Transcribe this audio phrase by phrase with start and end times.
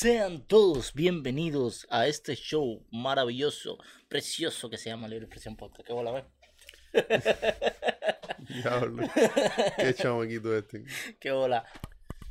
[0.00, 3.76] Sean todos bienvenidos a este show maravilloso,
[4.08, 5.86] precioso que se llama Libre Expresión Podcast.
[5.86, 6.26] ¿Qué bola?
[8.48, 9.06] Diablo.
[9.76, 10.84] Qué chamaquito este.
[11.20, 11.66] ¿Qué bola?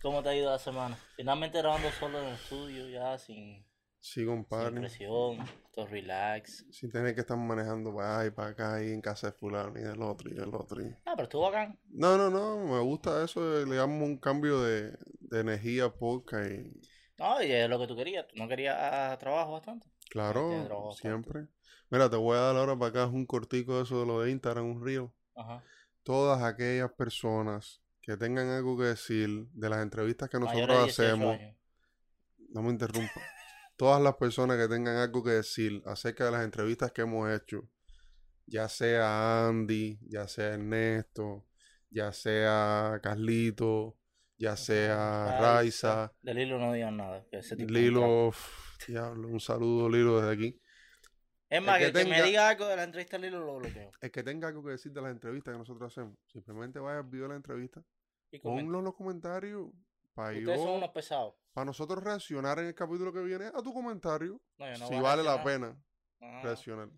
[0.02, 0.98] ¿Cómo te ha ido la semana?
[1.16, 3.64] Finalmente grabando solo en el estudio, ya sin,
[4.00, 4.80] Sí, sin compadre.
[4.80, 5.38] presión,
[5.72, 6.66] todo relax.
[6.72, 9.78] Sin tener que estar manejando para allá y para acá y en casa de fulano
[9.78, 10.82] y del otro y del otro.
[10.82, 11.78] y- Ah, pero estuvo bacán.
[11.92, 12.66] No, no, no.
[12.66, 13.64] Me gusta eso.
[13.64, 16.82] Le damos un cambio de, de energía a podcast y
[17.20, 18.26] No, y es lo que tú querías.
[18.28, 19.86] Tú no querías ah, trabajo bastante.
[20.10, 21.02] Claro, trabajo bastante.
[21.02, 21.48] siempre.
[21.90, 24.32] Mira, te voy a dar ahora para acá un cortico de eso de lo de
[24.32, 25.10] Instagram, un reel.
[25.36, 25.64] Ajá.
[26.04, 31.36] Todas aquellas personas que tengan algo que decir de las entrevistas que nosotros 18 hacemos.
[31.36, 31.56] años.
[32.50, 33.12] No me interrumpa.
[33.78, 37.70] Todas las personas que tengan algo que decir acerca de las entrevistas que hemos hecho,
[38.46, 41.46] ya sea Andy, ya sea Ernesto,
[41.90, 43.99] ya sea Carlito,
[44.40, 47.26] ya sea Raiza, De Lilo no digan nada.
[47.30, 50.62] que ese tipo es un Lilo, uf, diablo, un saludo Lilo desde aquí.
[51.50, 53.40] Es más, El que, que que me tenga- diga algo de la entrevista de Lilo
[53.46, 53.92] lo bloqueo.
[54.02, 57.06] El que tenga algo que decir de las entrevistas que nosotros hacemos, simplemente vaya al
[57.06, 57.84] video de la entrevista,
[58.32, 59.70] Y ponlo en los comentarios
[60.14, 61.36] para Ustedes son unos pesados.
[61.54, 65.00] para nosotros reaccionar en el capítulo que viene a tu comentario, No, yo no si
[65.00, 65.76] vale la pena
[66.44, 66.90] reaccionar.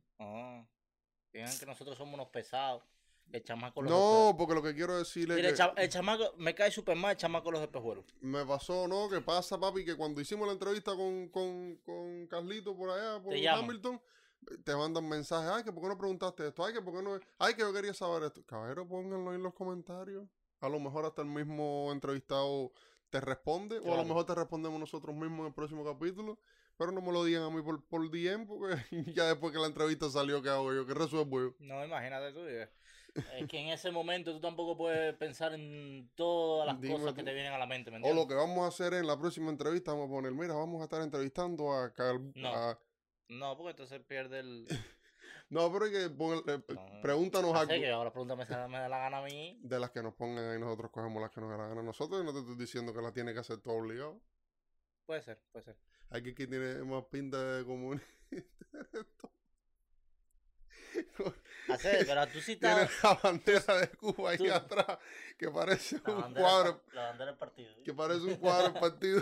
[1.33, 2.83] Digan que nosotros somos unos pesados.
[3.31, 5.89] El chamaco los No, porque lo que quiero decirle Mira, es el, que cha- el
[5.89, 8.05] chamaco me cae súper mal el chamaco los espejuelos.
[8.21, 9.09] me pasó, ¿no?
[9.09, 13.33] Que pasa, papi, que cuando hicimos la entrevista con, con, con Carlito por allá, por
[13.33, 13.47] Te.
[13.47, 14.01] Hamilton,
[14.63, 17.19] te mandan mensajes, ay, que por qué no preguntaste esto, ay, que por qué no,
[17.39, 18.43] ay, que yo quería saber esto.
[18.45, 20.25] Caballero, pónganlo en los comentarios.
[20.59, 22.71] A lo mejor hasta el mismo entrevistado
[23.09, 26.37] te responde, o a lo mejor te respondemos nosotros mismos en el próximo capítulo.
[26.77, 28.75] Pero no me lo digan a mí por, por DM, porque
[29.13, 30.85] ya después que la entrevista salió, ¿qué hago yo?
[30.87, 31.53] ¿Qué resuelvo yo?
[31.59, 32.39] No, imagínate tú.
[33.13, 37.21] Es que en ese momento tú tampoco puedes pensar en todas las Dime cosas que
[37.21, 37.25] tú.
[37.25, 39.49] te vienen a la mente, ¿me O lo que vamos a hacer en la próxima
[39.49, 42.49] entrevista, vamos a poner, mira, vamos a estar entrevistando a, Cal- No.
[42.55, 42.79] a-
[43.29, 44.65] No, porque entonces pierde el...
[45.49, 48.77] No, pero hay que poner- eh, No, pregúntanos No algo que ahora pregúntame si me
[48.79, 49.59] da la gana a mí.
[49.61, 51.83] de las que nos pongan ahí, nosotros cogemos las que nos da la gana a
[51.83, 54.21] nosotros y no te estoy diciendo que las tiene que hacer todo obligado.
[55.05, 55.77] Puede ser, puede ser.
[56.09, 58.01] Hay que tiene más pinta de común.
[61.69, 62.89] Hacer, pero tú sí estás...
[63.03, 64.97] la bandera de Cuba ahí Tú- atrás,
[65.37, 67.83] que parece un bandera, cuadro, la bandera del partido.
[67.83, 69.21] que parece un cuadro del partido.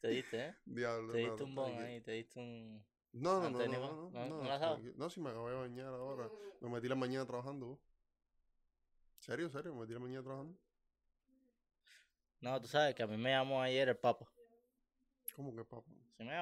[0.00, 0.54] Te diste, ¿eh?
[0.64, 1.12] Diablo.
[1.12, 2.84] Te no, diste un bon ahí, te diste un...
[3.12, 6.30] No, no, no, no, no, ¿No- no, no no, si me acabo de bañar ahora.
[6.60, 7.78] Me metí la mañana trabajando.
[9.18, 9.74] ¿Serio, serio?
[9.74, 10.56] Me metí la mañana trabajando.
[12.40, 14.26] No, tú sabes que a mí me llamó ayer el Papa.
[15.34, 15.90] ¿Cómo que, papá?
[16.20, 16.36] Si me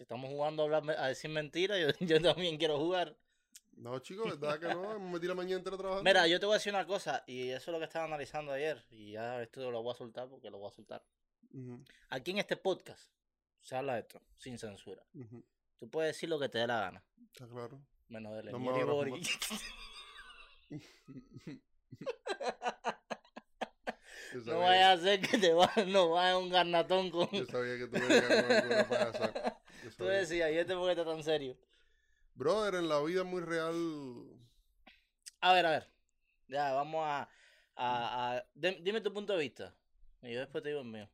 [0.00, 3.16] estamos jugando a, hablar, a decir mentiras, yo, yo también quiero jugar.
[3.72, 4.98] No, chicos, ¿verdad que no?
[5.00, 6.04] Me metí la mañana entera trabajando.
[6.04, 8.52] Mira, yo te voy a decir una cosa, y eso es lo que estaba analizando
[8.52, 11.02] ayer, y ya esto lo voy a soltar porque lo voy a soltar.
[12.10, 13.14] Aquí en este podcast
[13.62, 15.02] se habla de esto, sin censura.
[15.14, 15.42] ujú,
[15.78, 17.02] Tú puedes decir lo que te dé la gana,
[17.32, 17.80] Está claro.
[18.08, 19.22] menos de No Lenier me y abras Bori.
[19.22, 20.78] Yo
[24.38, 27.28] No vaya a ser que te va, no vaya un garnatón con...
[27.30, 29.60] yo sabía que tú venías con alguna
[29.96, 31.56] Tú decías, ¿y este por qué está tan serio?
[32.34, 33.74] Brother, en la vida muy real.
[35.40, 35.90] A ver, a ver.
[36.48, 37.28] Ya, vamos a...
[37.76, 39.74] a, a- dim- dime tu punto de vista.
[40.22, 41.08] Y yo después te digo el mío.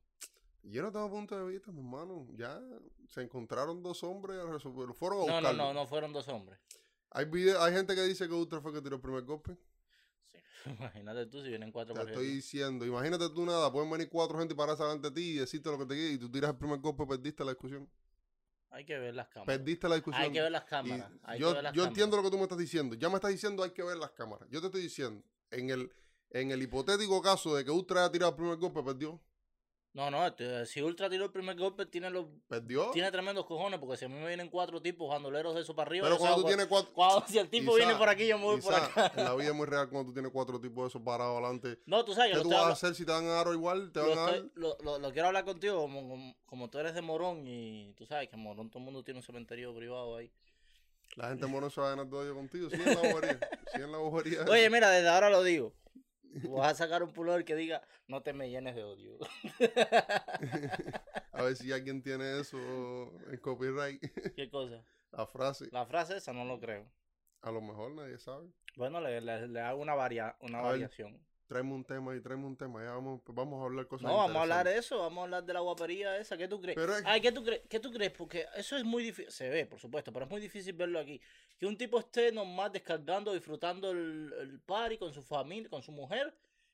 [0.62, 2.26] Yo no tengo punto de vista, mi hermano.
[2.37, 2.60] Ya
[3.08, 4.94] se encontraron dos hombres a resolver.
[4.94, 6.58] Fueron a No, no, no, no fueron dos hombres.
[7.10, 9.56] Hay, vide- hay gente que dice que Ultra fue que tiró el primer golpe.
[10.32, 10.38] Sí.
[10.78, 12.84] Imagínate tú si vienen cuatro Te estoy diciendo.
[12.84, 13.70] Imagínate tú nada.
[13.72, 16.12] Pueden venir cuatro gente y pararse delante de ti y decirte lo que te quiere.
[16.12, 17.88] Y tú tiras el primer golpe, perdiste la discusión.
[18.72, 19.56] Hay que ver las cámaras.
[19.58, 20.22] Perdiste la discusión.
[20.22, 21.10] Hay que ver las Y cámaras.
[21.25, 21.88] Hay yo que ver las yo cámaras.
[21.88, 22.94] entiendo lo que tú me estás diciendo.
[22.94, 24.48] Ya me estás diciendo hay que ver las cámaras.
[24.50, 25.92] Yo te estoy diciendo, en el,
[26.31, 29.20] en el hipotético caso de que Ultra haya tirado el primer golpe, perdió.
[29.92, 32.92] No, no, este, si Ultra tiró el primer golpe, tiene los Perdió.
[32.92, 35.88] tiene tremendos cojones, porque si a mí me vienen cuatro tipos bandoleros de eso para
[35.88, 36.92] arriba, Pero cuando tú tienes cuatro.
[36.94, 39.12] cuando- si el tipo viene por aquí, yo me voy por acá.
[39.16, 41.81] En la vida es muy real cuando tú tienes cuatro tipos de esos parados adelante.
[41.87, 43.52] No, tú sabes, ¿Qué yo tú vas a hacer si te van a dar o
[43.52, 43.90] igual?
[43.90, 46.78] ¿Te van lo, a estoy- lo- lo- lo quiero hablar contigo como, como, como tú
[46.78, 49.75] eres de Morón y tú sabes que en Morón todo el mundo tiene un cementerio
[49.75, 50.31] privado ahí.
[51.16, 52.70] La gente mono se va a ganar todo contigo.
[52.70, 53.40] Sí, en la bobería.
[53.75, 53.98] Sí, en la.
[53.98, 55.75] Oye, mira, desde ahora lo digo.
[56.43, 59.19] Tú Vas a sacar un pullover que diga, no te me llenes de odio.
[61.32, 62.59] A ver si alguien tiene eso
[63.31, 64.00] en copyright.
[64.37, 64.85] ¿Qué cosa?
[65.12, 65.69] La frase.
[65.73, 66.87] La frase esa no lo creo.
[67.43, 68.49] A lo mejor nadie sabe.
[68.77, 71.19] Bueno, le, le- le hago una, varia, una A variación.
[71.50, 72.81] Tráeme un tema y tráeme un tema.
[72.85, 75.44] Ya vamos, vamos a hablar cosas No, vamos a hablar de eso, vamos a hablar
[75.44, 76.37] de la guapería esa.
[76.37, 76.76] ¿Qué tú crees?
[76.76, 77.62] Pero es- Ay, ¿qué tú, crees?
[77.69, 78.12] ¿qué tú crees?
[78.12, 79.32] Porque eso es muy difícil.
[79.32, 81.20] Se ve, por supuesto, pero es muy difícil verlo aquí.
[81.58, 85.91] Que un tipo esté nomás descargando, disfrutando el, el party con su familia, con su
[85.91, 86.32] mujer,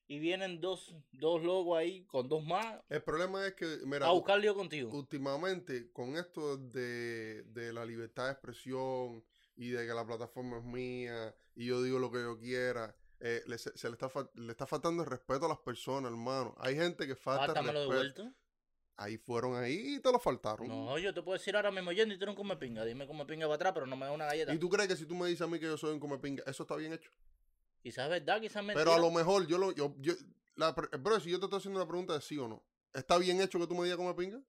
[0.08, 4.11] y vienen dos, dos logos ahí con dos más El problema es que, mira, a
[4.12, 4.90] buscar lío contigo.
[4.93, 9.25] últimamente con esto de, de la libertad de expresión
[9.56, 13.42] y de que la plataforma es mía y yo digo lo que yo quiera, eh,
[13.46, 16.54] le, se, se le, está, le está faltando el respeto a las personas, hermano.
[16.58, 18.32] Hay gente que falta el respeto.
[18.98, 20.68] Ahí fueron ahí y te lo faltaron.
[20.68, 22.84] No, yo te puedo decir ahora mismo, Yendi, tú eres un come pinga.
[22.84, 24.54] Dime come pinga para atrás, pero no me da una galleta.
[24.54, 26.18] ¿Y tú crees que si tú me dices a mí que yo soy un come
[26.18, 27.10] pinga, eso está bien hecho?
[27.82, 28.80] Quizás es verdad, quizás mentira.
[28.80, 29.72] Pero a lo mejor yo lo.
[29.72, 30.14] Yo, yo,
[30.54, 32.62] la, bro, si yo te estoy haciendo una pregunta de sí o no,
[32.94, 34.40] ¿está bien hecho que tú me digas come pinga?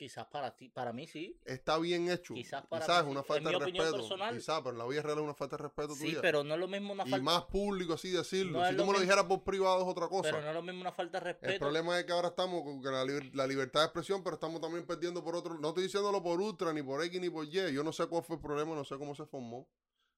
[0.00, 1.38] Quizás para ti, para mí sí.
[1.44, 2.32] Está bien hecho.
[2.32, 3.92] Quizás para Quizás mí es una falta de respeto.
[3.98, 4.34] personal.
[4.34, 6.20] Quizás, pero en la vida real es una falta de respeto Sí, tuya.
[6.22, 7.22] pero no es lo mismo una y falta.
[7.22, 8.60] más público así decirlo.
[8.60, 10.22] No si lo tú me lo dijeras por privado es otra cosa.
[10.30, 11.58] Pero no es lo mismo una falta de El respeto.
[11.58, 14.86] problema es que ahora estamos con la, liber- la libertad de expresión, pero estamos también
[14.86, 15.58] perdiendo por otro.
[15.58, 17.50] No estoy diciéndolo por Ultra, ni por X, ni por Y.
[17.74, 19.68] Yo no sé cuál fue el problema, no sé cómo se formó.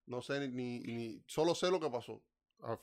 [0.07, 2.23] No sé ni, ni, ni- solo sé lo que pasó.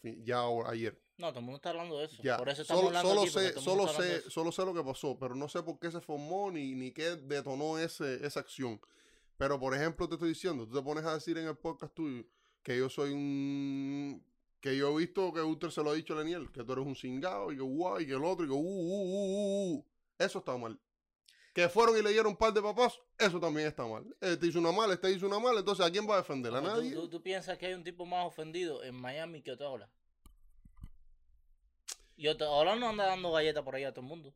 [0.02, 1.00] Fin, ya ahora- ayer.
[1.18, 2.22] No, todo el mundo está hablando de eso.
[2.24, 2.38] Ya.
[2.38, 4.30] Por eso estamos Solo, hablando solo aquí, sé, solo sé, eso.
[4.30, 7.16] solo sé lo que pasó, pero no sé por qué se formó ni, ni qué
[7.18, 8.80] detonó ese, esa acción.
[9.38, 12.24] Pero por ejemplo, te estoy diciendo, tú te pones a decir en el podcast tuyo
[12.64, 14.24] que yo soy un
[14.62, 16.86] que yo he visto que Ultra se lo ha dicho a Leniel, que tú eres
[16.86, 19.76] un cingado y que guay, y que el otro, y que uh, uh, uh, uh,
[19.78, 19.86] uh.
[20.18, 20.78] Eso está mal.
[21.54, 24.06] Que fueron y le dieron un par de papás, eso también está mal.
[24.22, 26.54] Este hizo una mala, este hizo una mala, entonces ¿a quién va a defender?
[26.54, 26.92] ¿A nadie?
[26.94, 29.90] ¿Tú, tú, tú piensas que hay un tipo más ofendido en Miami que Otaola?
[32.16, 34.34] Y Otaola no anda dando galletas por ahí a todo el mundo.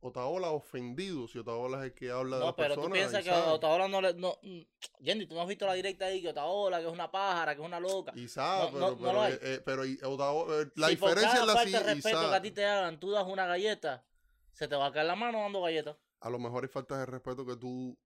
[0.00, 3.24] Otaola ofendido, si Otaola es el que habla de No, pero tú personas, piensas y
[3.24, 3.50] que sabe.
[3.50, 4.14] Otaola no le.
[4.14, 4.60] No, mm,
[5.00, 7.60] Yendi, tú no has visto la directa ahí que Otaola, que es una pájara, que
[7.62, 8.12] es una loca.
[8.14, 10.96] Y sabe, No, pero, no, pero, lo eh, eh, pero y- Otaola- eh, la si
[10.96, 13.10] por diferencia cada es la falta de si- respeto que a ti te hagan, tú
[13.10, 14.04] das una galleta,
[14.52, 15.96] se te va a caer la mano dando galletas.
[16.20, 17.96] A lo mejor hay faltas de respeto que tú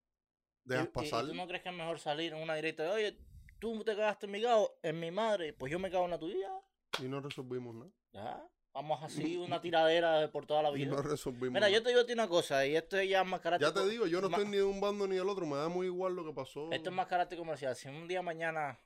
[0.65, 1.27] dejas Y- y- y pasar.
[1.27, 3.19] tú no crees que es mejor salir en una directa de, oye,
[3.59, 6.19] tú te cagaste en mi gato, en mi madre, pues yo me cago en la
[6.19, 6.51] tuya.
[6.99, 7.91] Y no resolvimos nada.
[8.13, 10.91] Ya, vamos así, una tiradera de por toda la Y vida.
[10.91, 13.41] no resolvimos Mira, yo te digo a ti una cosa, y esto es ya más
[13.41, 13.69] carácter.
[13.69, 15.69] Ya te digo, yo no estoy ni de un bando ni del otro, me da
[15.69, 16.71] muy igual lo que pasó.
[16.71, 17.75] Esto es más carácter comercial.
[17.75, 18.79] Si un día mañana,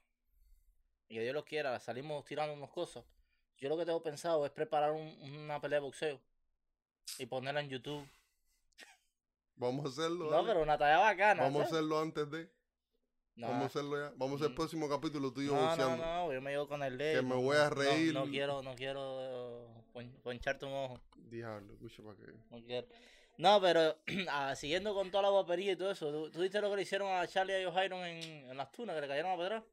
[1.09, 3.05] y que Dios lo quiera, salimos tirando unas cosas,
[3.59, 6.21] yo lo que tengo pensado es preparar un- una pelea de boxeo
[7.19, 8.07] y ponerla en YouTube.
[9.57, 10.27] Vamos a hacerlo.
[10.27, 10.49] No, dale.
[10.49, 11.43] pero una talla bacana.
[11.43, 12.51] Vamos a hacerlo antes de.
[13.37, 14.13] No, Vamos a hacerlo ya.
[14.17, 14.57] Vamos a hacer el Mm.
[14.57, 17.15] próximo capítulo tú y yo no, no, no, yo me llevo con el de.
[17.15, 18.15] Que me voy a reír.
[18.15, 21.01] No, no quiero, no quiero eh, pon- poncharte un ojo.
[21.17, 22.33] Diablo, escucha para que.
[22.51, 22.87] No quiero.
[23.39, 23.99] No, pero
[24.31, 26.83] ah, siguiendo con toda la guapería y todo eso, ¿tú, tú viste lo que le
[26.83, 29.65] hicieron a Charlie y a Johairon en, en las tunas, que le cayeron a pedrar?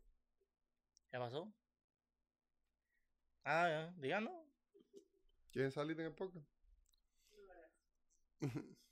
[1.12, 1.50] ¿Qué pasó?
[3.46, 4.34] Ah, ya, díganos.
[5.52, 6.46] ¿Quieren salir en el podcast?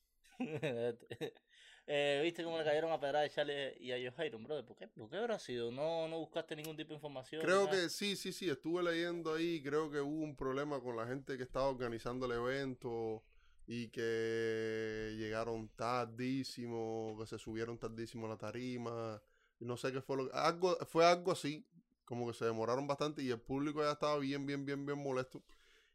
[1.88, 4.66] eh, ¿Viste cómo le cayeron a pedrar a Charlie y a Johairon, brother?
[4.66, 4.88] ¿Por qué?
[4.88, 5.72] ¿Por qué habrá sido?
[5.72, 7.42] ¿No, no buscaste ningún tipo de información?
[7.42, 11.08] Creo que sí, sí, sí, estuve leyendo ahí, creo que hubo un problema con la
[11.08, 13.24] gente que estaba organizando el evento
[13.68, 19.22] y que llegaron tardísimo, que se subieron tardísimo a la tarima,
[19.60, 20.36] y no sé qué fue lo que...
[20.36, 21.66] Algo, fue algo así,
[22.04, 25.42] como que se demoraron bastante y el público ya estaba bien, bien, bien, bien molesto.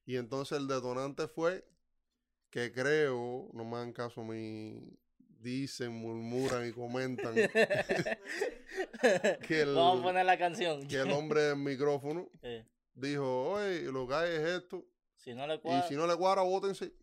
[0.07, 1.67] Y entonces el detonante fue
[2.57, 4.81] que creo, no me hagan caso a mí,
[5.41, 7.35] dicen, murmuran y comentan
[9.47, 10.89] que el, Vamos a poner la canción.
[10.89, 14.87] que el hombre del micrófono Eh, dijo, oye, lo que hay es esto.
[15.17, 16.95] si no le Y si no le cuadra, votense.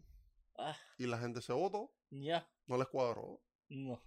[0.57, 3.39] Ah, Y la gente se votó, ya, no les cuadró.
[3.69, 4.01] no.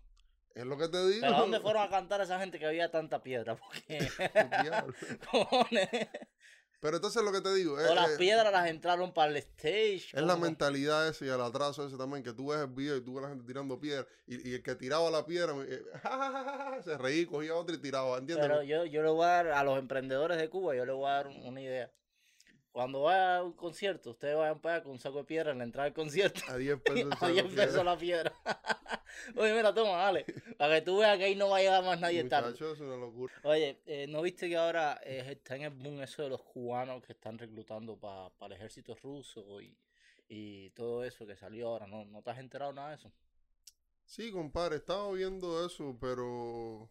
[0.53, 1.21] Es lo que te digo.
[1.21, 3.57] ¿Pero a dónde fueron a cantar esa gente que había tanta piedra?
[3.57, 3.99] Porque.
[6.81, 9.37] Pero entonces lo que te digo es, O las es- piedras las entraron para el
[9.39, 10.09] stage.
[10.13, 13.01] es la mentalidad ese y el atraso ese también, que tú ves el video y
[13.01, 15.83] tú ves a la gente tirando piedra y, y el que tiraba la piedra eh,
[16.85, 18.47] se reía, cogía otra y tiraba, ¿entiendes?
[18.47, 21.09] Pero yo, yo le voy a dar a los emprendedores de Cuba, yo le voy
[21.09, 21.91] a dar un- una idea.
[22.77, 25.57] Cuando vaya a un concierto, ustedes vayan para allá con un saco de piedra en
[25.57, 26.43] la entrada del concierto.
[26.47, 27.11] A 10 pesos.
[27.23, 28.35] A 10 pesos la piedra.
[29.35, 30.27] Oye, mira, toma, dale.
[30.59, 32.51] Para que tú veas que ahí no va a llegar más nadie tarde.
[32.51, 33.33] Muchachos, es una locura.
[33.45, 37.03] Oye, eh, ¿no viste que ahora eh, está en el boom eso de los cubanos
[37.03, 39.75] que están reclutando para el ejército ruso y,
[40.29, 41.87] y todo eso que salió ahora?
[41.87, 43.11] ¿No, ¿No te has enterado nada de eso?
[44.05, 46.91] Sí, compadre, estaba viendo eso, pero...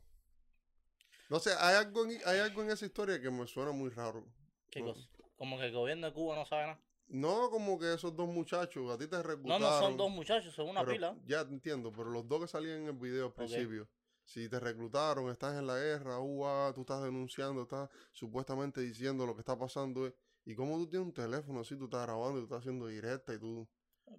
[1.30, 4.26] No sé, hay algo, en, hay algo en esa historia que me suena muy raro.
[4.72, 4.96] ¿Qué No.
[4.96, 5.08] cosa?
[5.36, 6.80] Como que el gobierno de Cuba no sabe nada.
[7.08, 9.62] No como que esos dos muchachos, a ti te No, reclutaron.
[9.62, 11.18] no son dos muchachos, son una pero- pila.
[11.26, 13.88] Ya te entiendo, pero los dos que salían en el video al principio,
[14.24, 19.36] si te reclutaron, estás en la guerra, ua, tú estás denunciando, estás supuestamente diciendo lo
[19.36, 20.16] que está pasando, eh,
[20.46, 23.34] y cómo tú tienes un teléfono así, tú estás grabando y tú estás haciendo directa
[23.36, 23.68] y tú...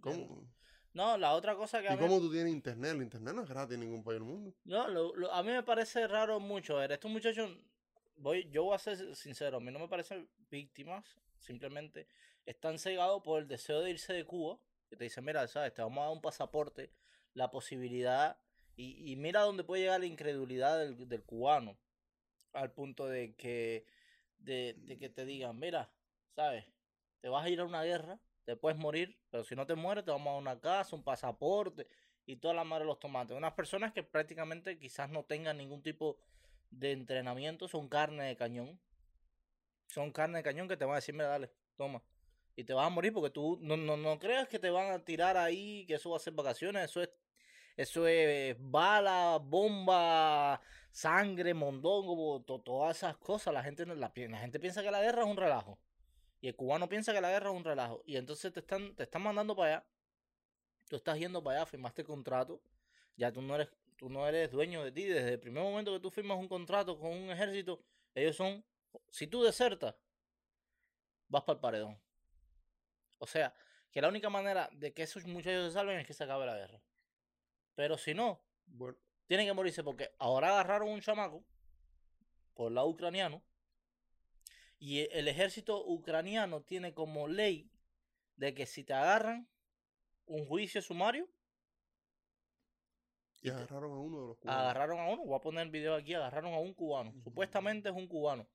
[0.01, 0.49] ¿Cómo?
[0.93, 2.93] No, la otra cosa que a ¿Y mí, cómo tú tienes internet?
[2.93, 4.55] El internet no es gratis en ningún país del mundo.
[4.65, 6.77] no, lo- lo- a mí me parece raro mucho.
[6.77, 7.51] A ver, estos muchachos
[8.17, 11.05] voy, yo voy a ser sincero, a mí no me parecen víctimas,
[11.39, 12.07] simplemente
[12.45, 14.59] están cegados por el deseo de irse de Cuba,
[14.89, 16.93] que te dicen, mira, sabes, te vamos a dar un pasaporte,
[17.35, 18.39] la posibilidad,
[18.77, 21.77] y, y mira dónde puede llegar la incredulidad del, del cubano,
[22.53, 23.87] al punto de que,
[24.39, 25.91] de, de que te digan, mira,
[26.35, 26.65] sabes,
[27.21, 30.05] te vas a ir a una guerra, te puedes morir, pero si no te mueres
[30.05, 31.89] te vamos a dar una casa, un pasaporte
[32.25, 33.37] y toda la madre de los tomates.
[33.37, 36.36] Unas personas que prácticamente quizás no tengan ningún tipo de
[36.81, 38.81] entrenamiento, son carne de cañón.
[39.89, 42.03] Son carne de cañón que te van a decir, mira, dale, toma.
[42.55, 45.05] Y te vas a morir porque tú no, no, no creas que te van a
[45.05, 47.11] tirar ahí, que eso va a ser vacaciones, eso es,
[47.77, 53.53] eso es bala, bomba, sangre, mondongo, to- todas esas cosas.
[53.55, 55.79] La gente, la gente piensa que la guerra es un relajo.
[56.41, 58.03] Y el cubano piensa que la guerra es un relajo.
[58.07, 59.87] Y entonces te están, te están mandando para allá.
[60.89, 62.63] Tú estás yendo para allá, firmaste el contrato.
[63.17, 65.05] Ya tú no eres, tú no eres dueño de ti.
[65.05, 67.83] Desde el primer momento que tú firmas un contrato con un ejército,
[68.15, 68.65] ellos son.
[69.11, 69.95] Si tú desertas,
[71.29, 71.99] vas para el paredón.
[73.19, 73.55] O sea,
[73.91, 76.57] que la única manera de que esos muchachos se salven es que se acabe la
[76.57, 76.81] guerra.
[77.77, 81.45] Pero si no, Bueno, tienen que morirse porque ahora agarraron un chamaco
[82.55, 83.41] por lado ucraniano
[84.79, 87.71] y e- el ejército ucraniano tiene como ley
[88.37, 89.49] de que si te agarran
[90.27, 91.29] un juicio sumario,
[93.43, 94.63] y y te- agarraron a uno de los cubanos.
[94.63, 97.95] agarraron a uno, voy a poner el video aquí, agarraron a un cubano, supuestamente es
[97.95, 98.47] un cubano.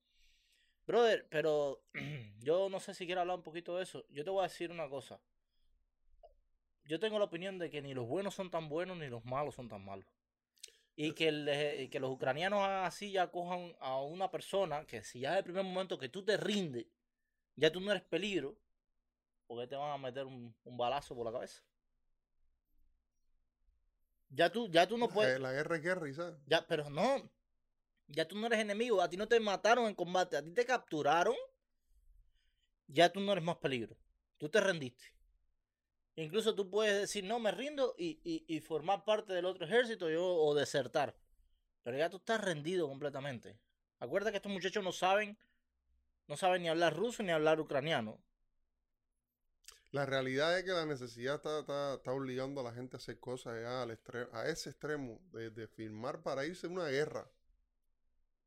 [0.86, 1.82] Brother, pero
[2.40, 4.04] yo no sé si quiero hablar un poquito de eso.
[4.10, 5.20] Yo te voy a decir una cosa.
[6.84, 9.54] Yo tengo la opinión de que ni los buenos son tan buenos ni los malos
[9.54, 10.06] son tan malos.
[10.94, 15.32] Y que, el que los ucranianos así ya cojan a una persona que si ya
[15.32, 16.86] es el primer momento que tú te rindes,
[17.56, 18.56] ya tú no eres peligro,
[19.46, 21.62] porque te van a meter un, un balazo por la cabeza.
[24.34, 25.38] Ya tú, ya tú no puedes.
[25.40, 26.36] La guerra es guerra, ¿y sabes?
[26.46, 27.30] Ya, pero no.
[28.08, 29.00] Ya tú no eres enemigo.
[29.02, 30.36] A ti no te mataron en combate.
[30.36, 31.36] A ti te capturaron.
[32.86, 33.96] Ya tú no eres más peligro.
[34.38, 35.04] Tú te rendiste.
[36.16, 40.10] Incluso tú puedes decir, no, me rindo y, y, y formar parte del otro ejército
[40.10, 41.16] yo, o desertar.
[41.82, 43.58] Pero ya tú estás rendido completamente.
[43.98, 45.38] Acuérdate que estos muchachos no saben,
[46.26, 48.18] no saben ni hablar ruso ni hablar ucraniano.
[49.92, 51.60] La realidad es que la necesidad está,
[51.94, 56.66] está, obligando a la gente a hacer cosas a ese extremo de, firmar para irse
[56.66, 57.30] a una guerra.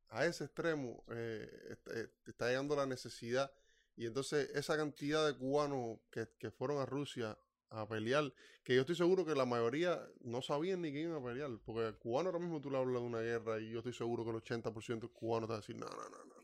[0.10, 3.52] A ese extremo eh, eh, está llegando la necesidad.
[3.96, 7.38] Y entonces esa cantidad de cubanos que, que fueron a Rusia
[7.70, 8.34] a pelear,
[8.64, 11.52] que yo estoy seguro que la mayoría no sabían ni que iban a pelear.
[11.64, 14.24] Porque el cubano ahora mismo tú le hablas de una guerra y yo estoy seguro
[14.24, 16.35] que el 80% de cubanos te va a decir, no, no, no, no.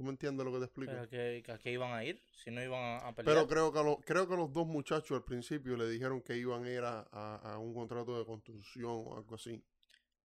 [0.00, 0.92] ¿Tú me entiendes lo que te explico?
[0.92, 3.34] Pero que, que a qué iban a ir si no iban a, a pelear.
[3.36, 6.64] Pero creo que, lo- creo que los dos muchachos al principio le dijeron que iban
[6.64, 9.62] a ir a, a- a un contrato de construcción o algo así.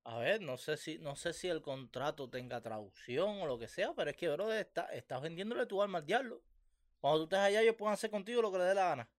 [0.06, 3.68] A ver, no sé si, no sé si el contrato tenga traducción o lo que
[3.68, 6.42] sea, pero es que, bro, está, estás vendiéndole tu alma al diablo.
[7.02, 9.10] Cuando tú estés allá, ellos pueden hacer contigo lo que les dé la gana.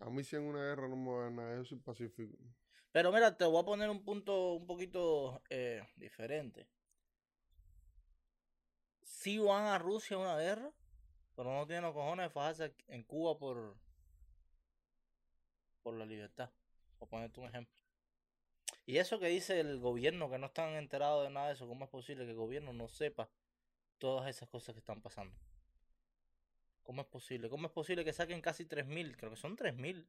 [0.00, 2.36] A mí si en una guerra no me va a nada, yo soy pacífico.
[2.90, 6.66] Pero mira, te voy a poner un punto un poquito eh, diferente.
[9.14, 10.72] Si van a Rusia a una guerra,
[11.36, 13.76] pero no tienen los cojones de fajarse en Cuba por,
[15.82, 16.50] por la libertad.
[16.98, 17.80] Por ponerte un ejemplo.
[18.86, 21.84] Y eso que dice el gobierno, que no están enterados de nada de eso, ¿cómo
[21.84, 23.30] es posible que el gobierno no sepa
[23.98, 25.34] todas esas cosas que están pasando?
[26.82, 27.48] ¿Cómo es posible?
[27.48, 29.16] ¿Cómo es posible que saquen casi 3.000?
[29.16, 30.06] Creo que son 3.000.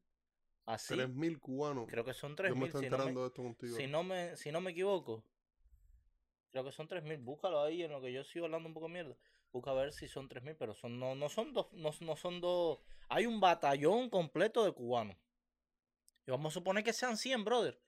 [0.66, 0.96] Así.
[0.96, 1.88] 3.000 cubanos.
[1.88, 2.68] Creo que son yo me 3.000.
[2.68, 5.24] estoy Si no me, si no me, si no me equivoco,
[6.56, 7.22] creo que son 3.000.
[7.22, 9.18] Búscalo ahí en lo que yo sigo hablando un poco de mierda.
[9.52, 12.40] Busca a ver si son 3.000, pero son, no, no son dos, no, no son
[12.40, 12.80] dos.
[13.10, 15.18] Hay un batallón completo de cubanos.
[16.26, 17.82] Y vamos a suponer que sean 100, brother.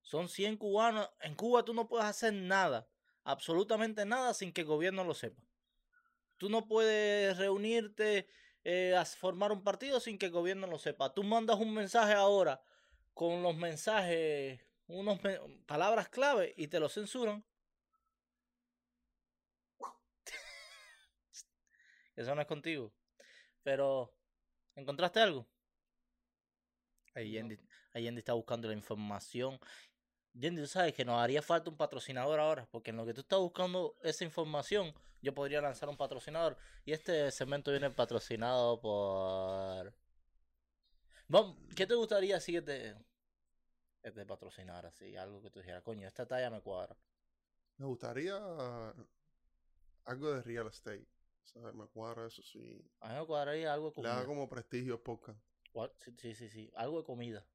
[0.00, 1.10] Son 100 cubanos.
[1.20, 2.88] En Cuba tú no puedes hacer nada,
[3.24, 5.42] absolutamente nada, sin que el gobierno lo sepa.
[6.38, 8.26] Tú no puedes reunirte,
[8.64, 11.12] eh, a formar un partido sin que el gobierno lo sepa.
[11.12, 12.62] Tú mandas un mensaje ahora
[13.12, 15.20] con los mensajes, unos
[15.66, 17.44] palabras clave y te lo censuran.
[22.16, 22.92] Eso no es contigo.
[23.62, 24.14] Pero,
[24.74, 25.46] ¿encontraste algo?
[27.14, 27.32] Ahí.
[27.32, 27.58] Yendi,
[27.92, 29.58] ahí Yendi está buscando la información.
[30.34, 33.20] Yendi, tú sabes que nos haría falta un patrocinador ahora, porque en lo que tú
[33.20, 34.92] estás buscando esa información,
[35.22, 36.56] yo podría lanzar un patrocinador.
[36.84, 39.94] Y este segmento viene patrocinado por...
[41.28, 42.94] Vamos, ¿qué te gustaría si te,
[44.02, 45.16] te patrocinara así?
[45.16, 46.96] Algo que tú dijeras, coño, esta talla me cuadra.
[47.78, 48.36] Me gustaría
[50.04, 51.06] algo de real estate.
[51.44, 51.74] ¿Sabes?
[51.74, 52.84] Me cuadra eso sí.
[53.00, 54.26] A mí me cuadraría algo de Le da comida.
[54.26, 55.38] como prestigio podcast.
[56.18, 57.46] Sí, sí, sí, algo de comida.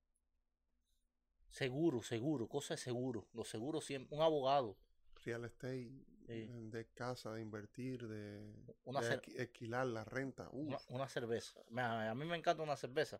[1.49, 3.27] Seguro, seguro, cosa de seguro.
[3.33, 4.15] Los seguros siempre.
[4.15, 4.77] Un abogado.
[5.23, 5.91] Real estate.
[6.27, 6.47] Sí.
[6.47, 8.53] de casa, de invertir, de,
[8.83, 10.47] Una, de alquilar la renta.
[10.51, 11.59] Una, una cerveza.
[11.75, 13.19] A mí me encanta una cerveza.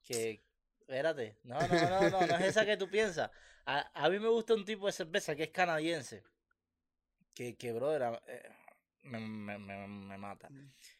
[0.00, 0.44] Que,
[0.78, 3.32] espérate, no, no, no, no, no es esa que tú piensas.
[3.66, 6.22] A, a mí me gusta un tipo de cerveza que es canadiense.
[7.34, 8.48] Que, que brother, eh,
[9.04, 10.48] me, me, me, me mata.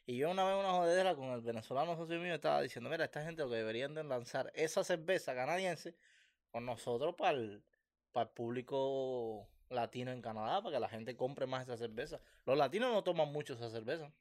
[0.06, 3.24] Y yo una vez una jodedera con el venezolano socio mío estaba diciendo, mira, esta
[3.24, 5.96] gente lo que deberían de lanzar esa cerveza canadiense
[6.50, 7.64] con nosotros para el,
[8.12, 12.20] para el público latino en Canadá, para que la gente compre más esa cerveza.
[12.44, 14.12] Los latinos no toman mucho esa cerveza.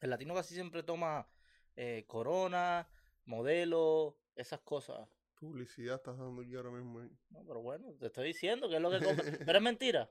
[0.00, 1.28] El latino casi siempre toma
[1.76, 2.88] eh, Corona,
[3.24, 5.08] Modelo, esas cosas.
[5.34, 7.00] Publicidad estás dando yo ahora mismo.
[7.00, 7.10] ahí.
[7.30, 9.24] No, pero bueno, te estoy diciendo que es lo que compra.
[9.46, 10.10] Pero es mentira.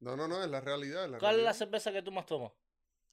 [0.00, 1.04] No, no, no, es la realidad.
[1.04, 2.52] es la ¿Cuál es la cerveza que tú más tomas?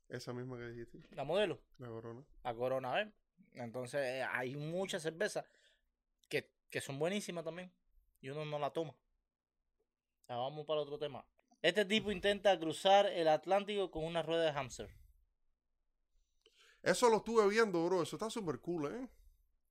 [0.07, 1.59] Esa misma que dijiste, La Modelo.
[1.79, 2.23] la corona.
[2.43, 3.07] a Corona, ¿ves?
[3.53, 5.45] Entonces eh, hay muchas cervezas
[6.29, 7.73] que, que son buenísimas también
[8.21, 8.93] y uno no la toma.
[10.27, 11.25] Ya vamos para otro tema.
[11.61, 14.89] Este tipo intenta cruzar el Atlántico con una rueda de hamster.
[16.83, 18.03] Eso lo estuve viendo, bro.
[18.03, 19.09] Eso está súper cool, ¿eh?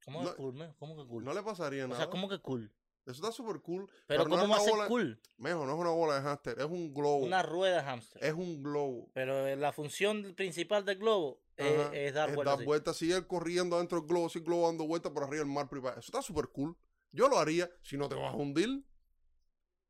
[0.05, 0.73] ¿Cómo No- que cool, men?
[0.79, 1.25] ¿Cómo que cool?
[1.25, 2.01] No le pasaría o nada.
[2.01, 2.73] sea, ¿cómo que cool?
[3.07, 3.89] Eso está súper cool.
[4.07, 5.21] Pero, no ¿cómo es va a ser bola- cool?
[5.37, 7.19] Mejor, no es una bola de hámster, es un globo.
[7.19, 8.25] Una rueda de hamster.
[8.25, 9.11] Es un globo.
[9.13, 12.45] Pero eh, la función principal del globo eh, es dar vueltas.
[12.53, 12.65] dar así.
[12.65, 15.99] vueltas, sigue corriendo dentro del globo, el globo dando vueltas por arriba del mar privado.
[15.99, 16.77] Eso está súper cool.
[17.13, 18.85] Yo lo haría si no te vas a hundir.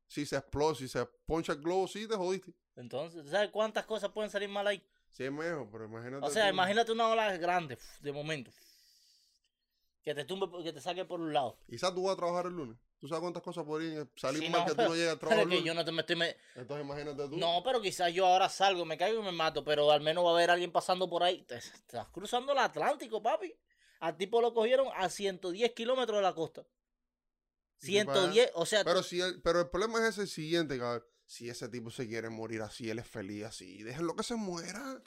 [0.07, 2.53] Si se explota, si se poncha el globo, sí te jodiste.
[2.75, 4.83] Entonces, ¿sabes cuántas cosas pueden salir mal ahí?
[5.09, 6.25] Sí es mejor, pero imagínate.
[6.25, 6.53] O sea, tú.
[6.53, 8.51] imagínate una ola grande, de momento.
[10.05, 11.57] Que te tumbe, que te saque por un lado.
[11.67, 12.77] Quizás tú vas a trabajar el lunes.
[12.99, 15.19] ¿Tú sabes cuántas cosas podrían salir Sí, mal no, que tú pero- no llegues a
[15.19, 15.67] trabajar el que lunes?
[15.67, 16.15] yo no te me estoy...
[16.15, 17.37] me- Entonces imagínate tú.
[17.37, 20.29] No, pero quizás yo ahora salgo, me caigo y me mato, pero al menos va
[20.29, 21.43] a haber alguien pasando por ahí.
[21.43, 23.53] Te- estás cruzando el Atlántico, papi.
[23.99, 26.65] Al tipo lo cogieron a 110 kilómetros de la costa.
[27.81, 28.19] ¿Y qué pasa?
[28.21, 31.03] 110, o sea, Pero, si el, pero el problema es ese siguiente, cabrón.
[31.25, 33.81] Si ese tipo se quiere morir así, él es feliz así.
[33.81, 35.01] Déjenlo que se muera.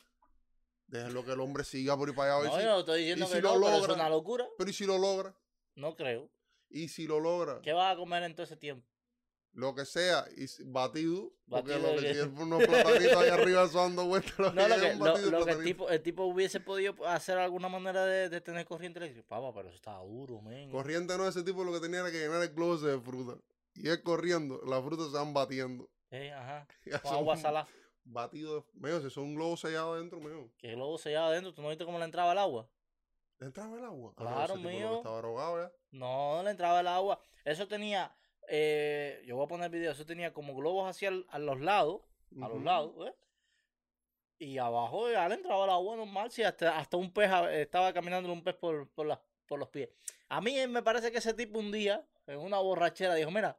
[0.88, 2.38] Déjenlo que el hombre siga por ahí para allá.
[2.38, 3.94] a ver no, si- yo no estoy diciendo que si no, lo pero es logra?
[3.94, 4.46] una locura.
[4.56, 5.34] Pero ¿y si lo logra?
[5.74, 6.30] No creo.
[6.70, 7.60] ¿Y si lo logra?
[7.62, 8.86] ¿Qué vas a comer en todo ese tiempo?
[9.52, 11.32] Lo que sea, y batido.
[11.48, 14.38] Porque lo que es unos platanitos ahí arriba eso dando vueltas.
[14.38, 17.38] Lo No, lo es que, lo, lo que el, tipo, el tipo hubiese podido hacer
[17.38, 19.26] alguna manera de, de tener corriente eléctrica.
[19.28, 20.70] Papá, pero eso estaba duro, men.
[20.70, 23.38] Corriente no, ese tipo lo que tenía era que llenar el ese de fruta.
[23.74, 25.88] Y él corriendo, las frutas se van batiendo.
[26.10, 26.66] Eh, ajá.
[27.02, 27.68] Con son agua salada.
[28.10, 28.64] Batido de...
[28.74, 30.18] Mejor, si son un globo sellado adentro.
[30.58, 31.52] Que el globo se llevaba adentro.
[31.52, 32.68] ¿Tú no viste cómo le entraba el agua?
[33.38, 34.14] ¿Le entraba el agua?
[34.16, 34.96] Ah, no, Claro, que mío.
[34.96, 35.72] Estaba drogado ya.
[35.90, 37.20] No, le entraba el agua.
[37.44, 38.14] Eso tenía,
[38.48, 42.00] eh, yo voy a poner video, eso tenía como globos hacia el- a los lados,
[42.42, 43.14] a los lados, ¿ves?
[44.38, 48.32] Y abajo ya le entraba el agua normal, si hasta, hasta un pez estaba caminando
[48.32, 49.88] un pez por, por, las- por los pies.
[50.28, 53.58] A mí me parece que ese tipo un día, en una borrachera, dijo, mira,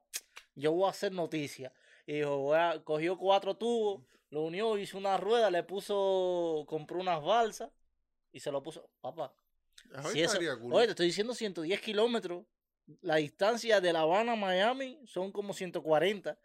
[0.55, 1.73] yo voy a hacer noticia.
[2.05, 6.99] Y dijo, voy a- cogió cuatro tubos, lo unió, hizo una rueda, le puso, compró
[6.99, 7.71] unas balsas
[8.31, 9.33] y se lo puso, papá,
[10.11, 10.73] si eso- cool.
[10.73, 12.45] Oye, te estoy diciendo 110 kilómetros.
[13.01, 16.39] La distancia de La Habana a Miami son como 140.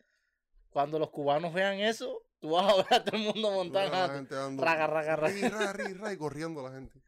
[0.68, 3.90] Cuando los cubanos vean eso, tú vas a ver a todo el mundo montando.
[4.62, 6.12] raga, raga, raga.
[6.12, 7.01] y corriendo la gente.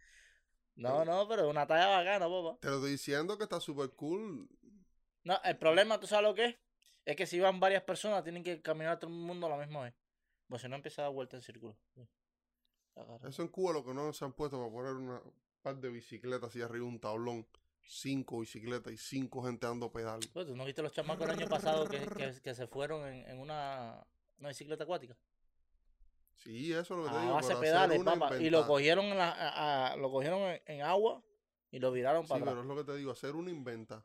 [0.76, 2.58] No, no, pero es una talla bacana, papá.
[2.60, 4.48] Te lo estoy diciendo que está súper cool.
[5.24, 6.56] No, el problema, ¿tú sabes lo que es?
[7.04, 9.82] Es que si van varias personas, tienen que caminar todo el mundo a la misma
[9.84, 9.94] vez.
[10.48, 11.76] Pues si no empieza a dar vuelta en círculo.
[13.24, 15.20] Eso en Cuba lo que no se han puesto para poner una
[15.62, 17.46] par de bicicletas así arriba, un tablón.
[17.88, 20.18] Cinco bicicletas y cinco gente dando pedal.
[20.32, 23.28] Pues, ¿Tú no viste los chamacos el año pasado que, que- que se fueron en,
[23.28, 24.04] en una,
[24.38, 25.16] una bicicleta acuática?
[26.34, 27.34] Sí, eso es lo que te A digo.
[27.36, 28.36] pero hacer pedales, papá.
[28.38, 31.22] Y lo cogieron en la, a- a- lo cogieron en, en agua
[31.70, 32.64] y lo viraron Sí, para pero atrás.
[32.64, 34.04] es lo que te digo, hacer una inventa.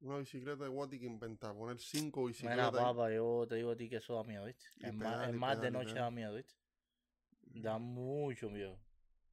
[0.00, 2.74] Una bicicleta de Guati que inventar, poner cinco Mira, bicicletas.
[2.74, 2.80] ahí.
[2.80, 4.64] papá, yo te digo a ti que eso da miedo, ¿viste?
[4.80, 6.54] Es más, es más de noche da miedo, ¿viste?
[7.42, 8.78] Da mucho miedo.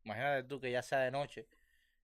[0.04, 1.48] Imagínate tú que ya sea de noche,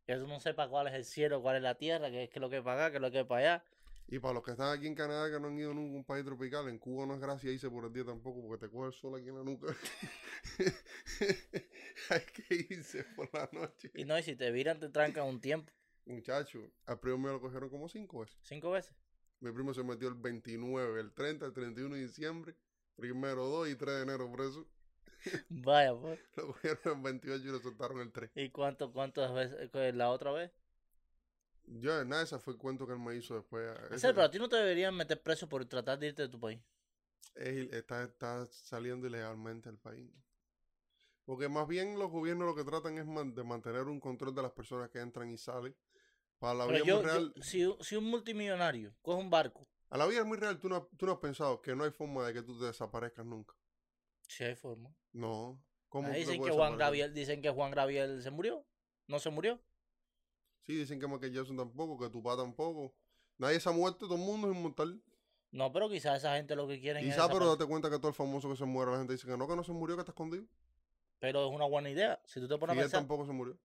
[0.05, 2.39] que tú no sepas cuál es el cielo, cuál es la tierra, qué es que
[2.39, 3.63] lo que es para acá, qué es lo que es para allá.
[4.07, 6.03] Y para los que están aquí en Canadá que no han ido nunca a un
[6.03, 8.87] país tropical, en Cuba no es gracia irse por el día tampoco porque te coge
[8.87, 9.67] el sol aquí en la nuca.
[12.09, 13.91] Hay que irse por la noche.
[13.93, 15.71] Y no, y si te viran, te trancan un tiempo.
[16.05, 18.37] Muchacho, al primo mío lo cogieron como cinco veces.
[18.43, 18.93] Cinco veces.
[19.39, 22.55] Mi primo se metió el 29, el 30, el 31 de diciembre,
[22.95, 24.67] primero 2 y 3 de enero preso.
[25.49, 26.19] Vaya, pues.
[26.37, 28.29] Lo cogieron el 28 y lo soltaron el 3.
[28.35, 29.69] ¿Y cuánto, cuántas veces?
[29.73, 30.51] eh, La otra vez.
[31.65, 33.65] Yo, nada, ese fue el cuento que él me hizo después.
[33.89, 36.29] En Ese- pero a ti no te deberían meter preso por tratar de irte de
[36.29, 36.59] tu país.
[37.35, 40.11] es está, está saliendo ilegalmente al país.
[41.25, 44.41] Porque más bien los gobiernos lo que tratan es man- de mantener un control de
[44.41, 45.75] las personas que entran y salen.
[46.43, 47.33] Para la Pero yo, muy real.
[47.37, 50.59] yo- si, si un multimillonario coge un barco A la vida es muy real.
[50.59, 53.25] ¿Tú no, tú no has pensado que no hay forma de que tú te desaparezcas
[53.25, 53.55] nunca.
[54.27, 54.93] Sí hay forma.
[55.13, 55.63] No.
[55.87, 56.75] ¿Cómo Ahí dicen que Juan?
[56.75, 58.65] Gabriel, dicen que Juan Gabriel se murió.
[59.07, 59.61] No se murió.
[60.63, 62.93] Sí, dicen que Michael Jackson tampoco, que tu papá tampoco.
[63.37, 65.01] Nadie se ha muerto, todo el mundo es inmortal.
[65.51, 67.57] No, pero quizás esa gente lo que quieren es Quizá, pero desaparecer.
[67.59, 69.55] date cuenta que todo el famoso que se muere, la gente dice que no, que
[69.55, 70.43] no se murió, que está escondido.
[71.19, 72.21] Pero es una buena idea.
[72.25, 72.99] Si tú te pones a pensar.
[72.99, 73.57] tampoco se murió.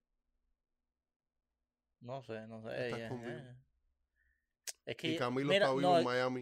[2.01, 2.69] No sé, no sé.
[2.71, 3.55] Eh, eh.
[4.85, 5.15] Es Y que.
[5.17, 6.41] Camilo mira, está vivo no, en Miami.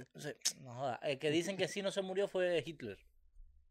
[0.62, 2.98] No joda, El que dicen que sí no se murió fue Hitler.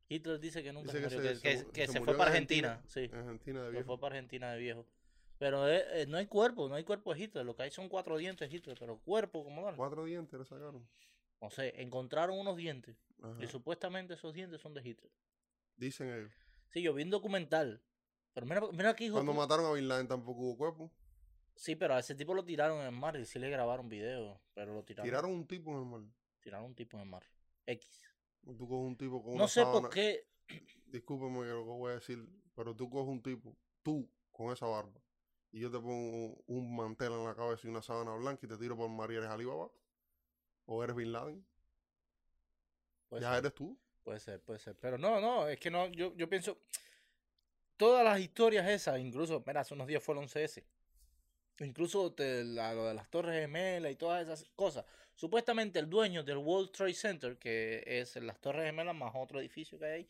[0.09, 2.17] Hitler dice que nunca Dice se murió, se- que, se que- que se se, fue
[2.17, 2.73] para en Argentina.
[2.75, 2.93] Argentina.
[3.09, 3.87] Sí, En Argentina de se viejo.
[3.87, 4.87] fue para Argentina de viejo.
[5.39, 7.45] Pero eh, eh, no hay cuerpo, no hay cuerpo de Hitler.
[7.45, 9.77] Lo que hay son cuatro dientes de Hitler, pero cuerpo como tal.
[9.77, 10.89] Cuatro dientes le sacaron.
[11.41, 13.37] No sé, encontraron unos dientes Ajá.
[13.43, 15.13] y supuestamente esos dientes son de Hitler.
[15.77, 16.33] Dicen ellos.
[16.71, 17.83] Sí, yo vi un documental.
[18.33, 19.15] Pero mira, mira aquí, hijo.
[19.15, 20.91] Cuando mataron a Bin Laden tampoco hubo cuerpo.
[21.57, 24.41] Sí, pero a ese tipo lo tiraron en el mar y sí le grabaron video.
[24.55, 25.05] Pero lo tiraron.
[25.09, 26.01] Tiraron un tipo en el mar.
[26.41, 27.25] Tiraron un tipo en el mar.
[27.67, 28.03] X.
[28.45, 29.81] Tú coges un tipo con No una sé sábana.
[29.81, 30.27] por qué.
[30.87, 34.67] Discúlpeme que lo que voy a decir, pero tú coges un tipo, tú, con esa
[34.67, 35.01] barba,
[35.51, 38.57] y yo te pongo un mantel en la cabeza y una sábana blanca y te
[38.57, 39.69] tiro por María, ¿eres Alibaba?
[40.67, 41.45] ¿O eres Bin Laden?
[43.09, 43.79] Puede ya ser, eres tú.
[44.05, 44.77] puede ser, puede ser.
[44.79, 46.59] Pero no, no, es que no, yo, yo pienso.
[47.77, 50.65] Todas las historias esas, incluso, mira, hace unos días fue el 11S.
[51.61, 54.85] Incluso la- lo de las Torres Gemelas y todas esas cosas.
[55.15, 59.79] Supuestamente el dueño del World Trade Center, que es las Torres Gemelas más otro edificio
[59.79, 60.09] que hay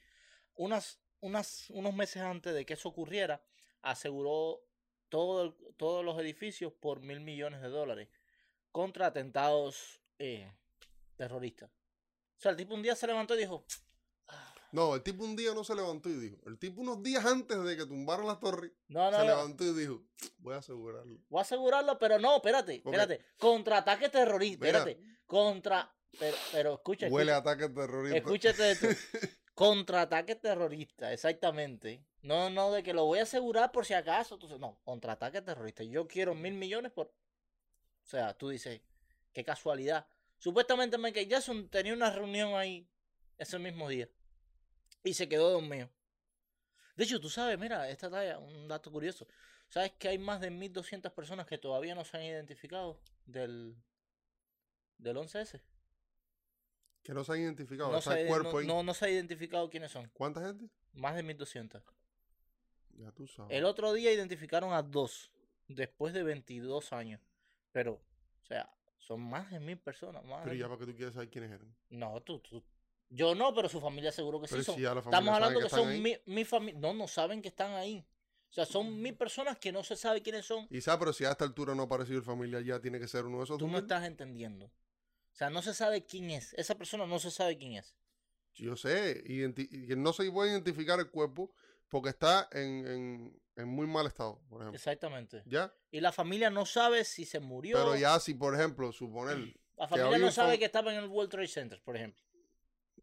[0.56, 3.40] unas, unas, unos meses antes de que eso ocurriera,
[3.82, 4.60] aseguró
[5.08, 8.08] todo todos los edificios por mil millones de dólares
[8.72, 10.50] contra atentados eh,
[11.16, 11.70] terroristas.
[11.70, 13.64] O sea, el tipo un día se levantó y dijo,
[14.76, 16.36] No, el tipo un día no se levantó y dijo.
[16.44, 19.64] El tipo unos días antes de que tumbaran las torres, no, no, se no, levantó
[19.64, 20.02] y dijo,
[20.36, 21.18] voy a asegurarlo.
[21.30, 22.92] voy a asegurarlo, pero no, espérate, Ok.
[22.92, 24.80] espérate, contraataque terrorista, Mira.
[24.80, 28.18] espérate, contra, pero, pero escucha, Huele escucha, ataque terrorista.
[28.18, 28.86] escúchate esto,
[29.54, 34.60] contraataque terrorista, exactamente, no, no, de que lo voy a asegurar por si acaso, entonces,
[34.60, 38.82] no, contraataque terrorista, yo quiero mil millones por, o sea, tú dices,
[39.32, 42.86] qué casualidad, supuestamente Michael Jackson tenía una reunión ahí
[43.38, 44.06] ese mismo día
[45.06, 45.88] y se quedó dormido.
[46.96, 49.26] De hecho, tú sabes, mira, esta talla, un dato curioso.
[49.68, 53.76] ¿Sabes que hay más de 1200 personas que todavía no se han identificado del,
[54.98, 55.60] del 11S?
[57.02, 57.92] Que no se han identificado.
[57.92, 58.66] No se, el cuerpo no, ahí.
[58.66, 60.08] no- no se ha identificado quiénes son.
[60.14, 60.68] ¿Cuánta gente?
[60.92, 61.82] Más de 1200.
[62.94, 63.56] Ya tú sabes.
[63.56, 65.30] El otro día identificaron a dos,
[65.68, 67.20] después de 22 años.
[67.72, 68.00] Pero,
[68.42, 70.24] o sea, son más de mil personas.
[70.24, 71.76] Más Pero de ya para que tú quieras saber quiénes eran.
[71.90, 72.64] No, tú, tú.
[73.08, 74.76] Yo no, pero su familia seguro que sí son.
[74.76, 76.00] si Estamos hablando que, son ahí.
[76.00, 76.80] mi, mi familia.
[76.80, 78.04] No, no saben que están ahí.
[78.50, 80.66] O sea, son mil personas que no se sabe quiénes son.
[80.70, 83.08] Y sabe, pero si a esta altura no ha aparecido el familiar, ya tiene que
[83.08, 83.58] ser uno de esos.
[83.58, 84.66] Tú no estás entendiendo.
[84.66, 86.54] O sea, no se sabe quién es.
[86.54, 87.94] Esa persona no se sabe quién es.
[88.54, 91.52] Yo sé, y no se puede identificar el cuerpo
[91.90, 94.76] porque está en, en, en muy mal estado, por ejemplo.
[94.76, 95.42] Exactamente.
[95.44, 95.74] ¿Ya?
[95.90, 97.76] Y la familia no sabe si se murió.
[97.76, 101.30] Pero ya si, por ejemplo, suponer, la familia no sabe que estaba en el World
[101.30, 102.24] Trade Center, por ejemplo.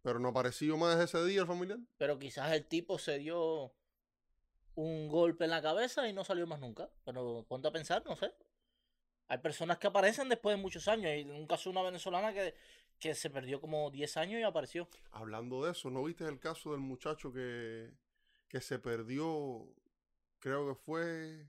[0.04, 1.80] Pero no apareció más ese día el familiar.
[1.98, 3.74] Pero quizás el tipo se dio
[4.76, 6.90] un golpe en la cabeza y no salió más nunca.
[7.06, 8.32] Pero ponte a pensar, no sé.
[9.30, 11.06] Hay personas que aparecen después de muchos años.
[11.06, 12.54] Hay un caso de una venezolana que,
[13.00, 14.90] que se perdió como 10 años y apareció.
[15.12, 17.90] Hablando de eso, ¿no viste el caso del muchacho que,
[18.50, 19.66] que se perdió,
[20.40, 21.48] creo que fue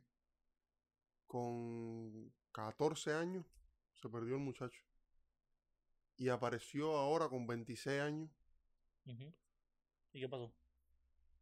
[1.26, 3.44] con 14 años,
[4.00, 4.80] se perdió el muchacho.
[6.16, 8.30] Y apareció ahora con 26 años,
[9.06, 10.52] ¿Y qué pasó?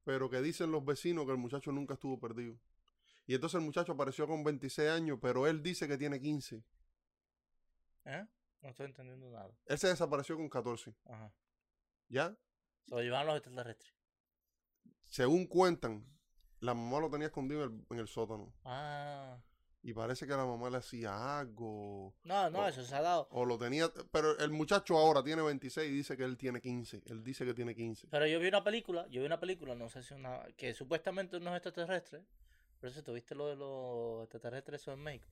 [0.04, 2.58] pero que dicen los vecinos que el muchacho nunca estuvo perdido.
[3.26, 6.64] Y entonces el muchacho apareció con 26 años, pero él dice que tiene 15.
[8.04, 8.26] ¿Eh?
[8.60, 9.50] No estoy entendiendo nada.
[9.66, 10.94] Él se desapareció con 14.
[11.04, 11.32] Ajá.
[12.08, 12.36] ¿Ya?
[12.86, 13.94] Se lo llevaron los extraterrestres.
[15.06, 16.04] Según cuentan,
[16.60, 18.52] la mamá lo tenía escondido en el, en el sótano.
[18.64, 19.40] Ah.
[19.84, 22.14] Y parece que la mamá le hacía algo.
[22.22, 23.26] No, no, eso se ha dado.
[23.32, 23.90] O lo tenía.
[24.12, 27.02] Pero el muchacho ahora tiene 26 y dice que él tiene 15.
[27.06, 28.06] Él dice que tiene 15.
[28.08, 31.36] Pero yo vi una película, yo vi una película, no sé si una, que supuestamente
[31.38, 32.22] unos extraterrestres,
[32.78, 35.26] pero si tuviste lo de los extraterrestres eso en México.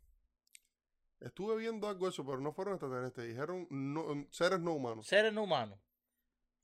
[1.21, 3.29] Estuve viendo algo de eso, pero no fueron extraterrestres.
[3.29, 5.07] Dijeron no- seres no humanos.
[5.07, 5.79] Seres no humanos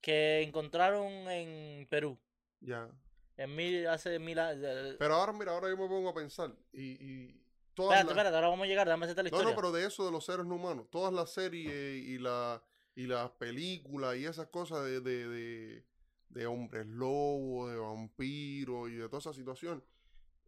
[0.00, 2.18] que encontraron en Perú,
[2.60, 2.88] Ya.
[3.36, 4.96] en mil, hace mil años.
[4.98, 6.52] Pero ahora, mira, ahora yo me pongo a pensar.
[6.72, 7.45] Y, y
[7.76, 9.50] todas Espérate, las- espérate, ahora vamos a llegar, déjame hacerte la No, historia.
[9.54, 10.88] no, pero de eso de los seres no humanos.
[10.90, 12.60] Todas las series y, la,
[12.96, 15.84] y las películas y esas cosas de, de, de,
[16.30, 19.84] de hombres lobos, de vampiros y de toda esa situación.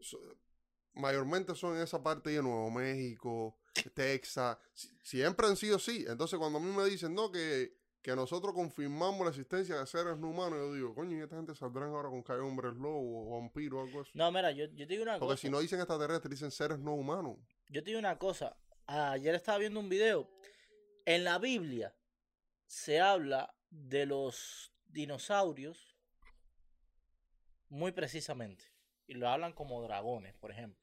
[0.01, 0.19] so-
[0.95, 3.57] mayormente son en esa parte de Nuevo México,
[3.95, 4.59] Texas.
[4.75, 6.05] Si- Siempre han sido así.
[6.09, 10.17] Entonces, cuando a mí me dicen, no, que, que nosotros confirmamos la existencia de seres
[10.19, 13.27] no humanos, yo digo, coño, ¿y esta gente saldrán ahora con que hay hombres lobo
[13.37, 14.11] o vampiros o algo así?
[14.15, 15.41] No, mira, yo, yo te digo una Porque cosa.
[15.41, 17.37] si no dicen extraterrestres, dicen seres no humanos.
[17.69, 18.57] Yo te digo una cosa.
[18.87, 20.31] Ayer estaba viendo un video.
[21.05, 21.95] En la Biblia
[22.67, 25.97] se habla de los dinosaurios
[27.69, 28.65] muy precisamente.
[29.07, 30.81] Y lo hablan como dragones, por ejemplo.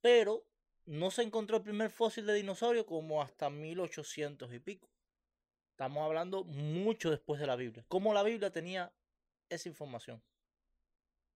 [0.00, 0.44] Pero
[0.84, 4.88] no se encontró el primer fósil de dinosaurio como hasta 1800 y pico.
[5.82, 7.84] Estamos hablando mucho después de la Biblia.
[7.88, 8.92] ¿Cómo la Biblia tenía
[9.48, 10.22] esa información?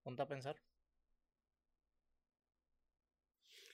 [0.04, 0.54] Ponte a pensar.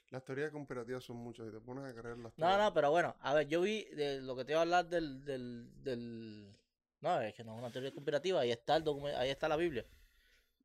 [0.08, 2.32] Las teorías conspirativas son muchas y te pones a creerlas.
[2.38, 2.58] No, todas.
[2.58, 5.22] no, pero bueno, a ver, yo vi de lo que te iba a hablar del,
[5.26, 6.56] del, del...
[7.02, 9.56] No, es que no es una teoría conspirativa, ahí está el documen- ahí está la
[9.56, 9.84] Biblia.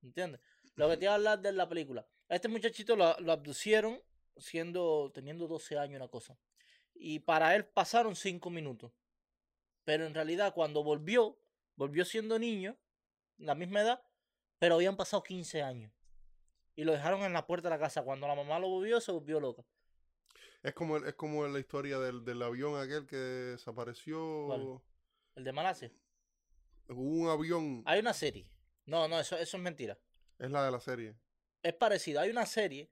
[0.04, 0.40] ¿Entiendes?
[0.76, 2.08] Lo que te iba a hablar de la película.
[2.30, 4.02] A este muchachito lo, lo abducieron
[4.38, 6.38] siendo, teniendo 12 años, una cosa.
[6.94, 8.94] Y para él pasaron 5 minutos.
[9.88, 11.40] Pero en realidad cuando volvió,
[11.78, 12.76] volvió siendo niño,
[13.38, 14.04] la misma edad,
[14.60, 15.94] pero habían pasado 15 años.
[16.76, 18.04] Y lo dejaron en la puerta de la casa.
[18.04, 19.64] Cuando la mamá lo volvió, se volvió loca.
[20.62, 24.48] Es como, es como la historia del, del avión aquel que desapareció.
[24.48, 24.82] ¿Cuál?
[25.36, 25.92] El de Malasia.
[26.90, 27.84] Hubo un avión.
[27.86, 28.46] Hay una serie.
[28.88, 29.98] No, no, eso, eso es mentira.
[30.38, 31.16] Es la de la serie.
[31.64, 32.20] Es parecido.
[32.20, 32.90] Hay una serie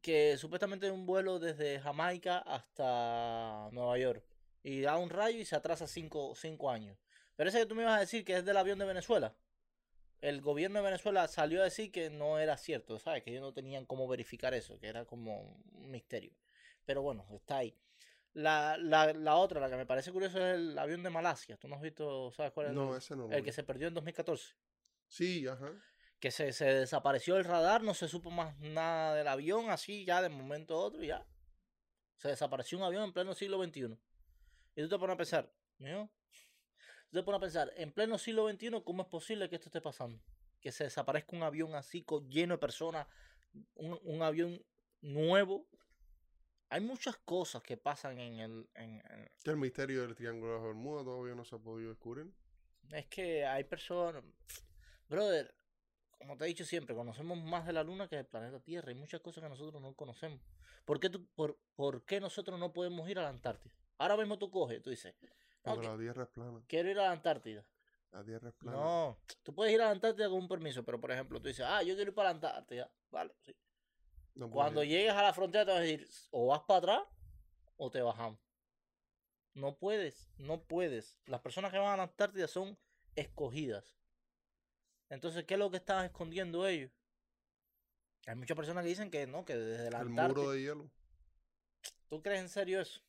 [0.00, 4.24] que supuestamente es un vuelo desde Jamaica hasta Nueva York.
[4.66, 6.98] Y da un rayo y se atrasa cinco, cinco años.
[7.36, 9.32] Pero ese que tú me ibas a decir que es del avión de Venezuela.
[10.20, 13.22] El gobierno de Venezuela salió a decir que no era cierto, ¿sabes?
[13.22, 16.32] Que ellos no tenían cómo verificar eso, que era como un misterio.
[16.84, 17.78] Pero bueno, está ahí.
[18.32, 21.56] La, la, la otra, la que me parece curioso es el avión de Malasia.
[21.56, 22.72] ¿Tú no has visto, sabes cuál es?
[22.72, 23.30] No, el, ese no.
[23.30, 24.52] el que se perdió en 2014.
[25.06, 25.70] Sí, ajá.
[26.18, 30.22] que se, se desapareció el radar, no se supo más nada del avión, así ya
[30.22, 31.24] de momento a otro, ya.
[32.16, 33.96] Se desapareció un avión en pleno siglo XXI.
[34.76, 36.10] Y tú te pones a pensar, ¿no?
[37.10, 39.80] Tú te pones a pensar, en pleno siglo XXI, ¿cómo es posible que esto esté
[39.80, 40.22] pasando?
[40.60, 43.06] Que se desaparezca un avión así, lleno de personas,
[43.74, 44.62] un, un avión
[45.00, 45.66] nuevo.
[46.68, 48.68] Hay muchas cosas que pasan en el...
[48.74, 52.32] en- en- el misterio del Triángulo de las Bermudas todavía no se ha podido descubrir.
[52.90, 54.22] Es que hay personas...
[55.08, 55.54] Brother,
[56.18, 58.88] como te he dicho siempre, conocemos más de la Luna que del planeta Tierra.
[58.88, 60.40] Hay muchas cosas que nosotros no conocemos.
[60.84, 63.72] ¿Por qué, tú, por, por qué nosotros no podemos ir a la Antártida?
[63.98, 65.14] Ahora mismo tú coges, tú dices,
[65.64, 66.62] no, Porque que- la Tierra es plana.
[66.68, 67.64] quiero ir a la Antártida.
[68.12, 68.76] La Tierra es plana.
[68.76, 71.66] No, tú puedes ir a la Antártida con un permiso, pero por ejemplo, tú dices,
[71.68, 72.90] ah, yo quiero ir para la Antártida.
[73.10, 73.54] Vale, sí.
[74.34, 74.90] No puedes Cuando ir.
[74.90, 77.02] llegues a la frontera te vas a decir, o vas para atrás
[77.76, 78.38] o te bajamos.
[79.54, 81.18] No puedes, no puedes.
[81.26, 82.78] Las personas que van a la Antártida son
[83.14, 83.96] escogidas.
[85.08, 86.92] Entonces, ¿qué es lo que están escondiendo ellos?
[88.26, 90.28] Hay muchas personas que dicen que no, que desde la el Antártida.
[90.42, 90.90] muro de hielo.
[92.08, 93.00] ¿Tú crees en serio eso?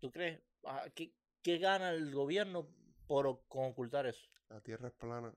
[0.00, 0.40] ¿Tú crees?
[0.64, 2.66] Ah, ¿Qué, qué gana el gobierno
[3.06, 4.28] por con ocultar eso?
[4.50, 5.32] La Tierra es plana.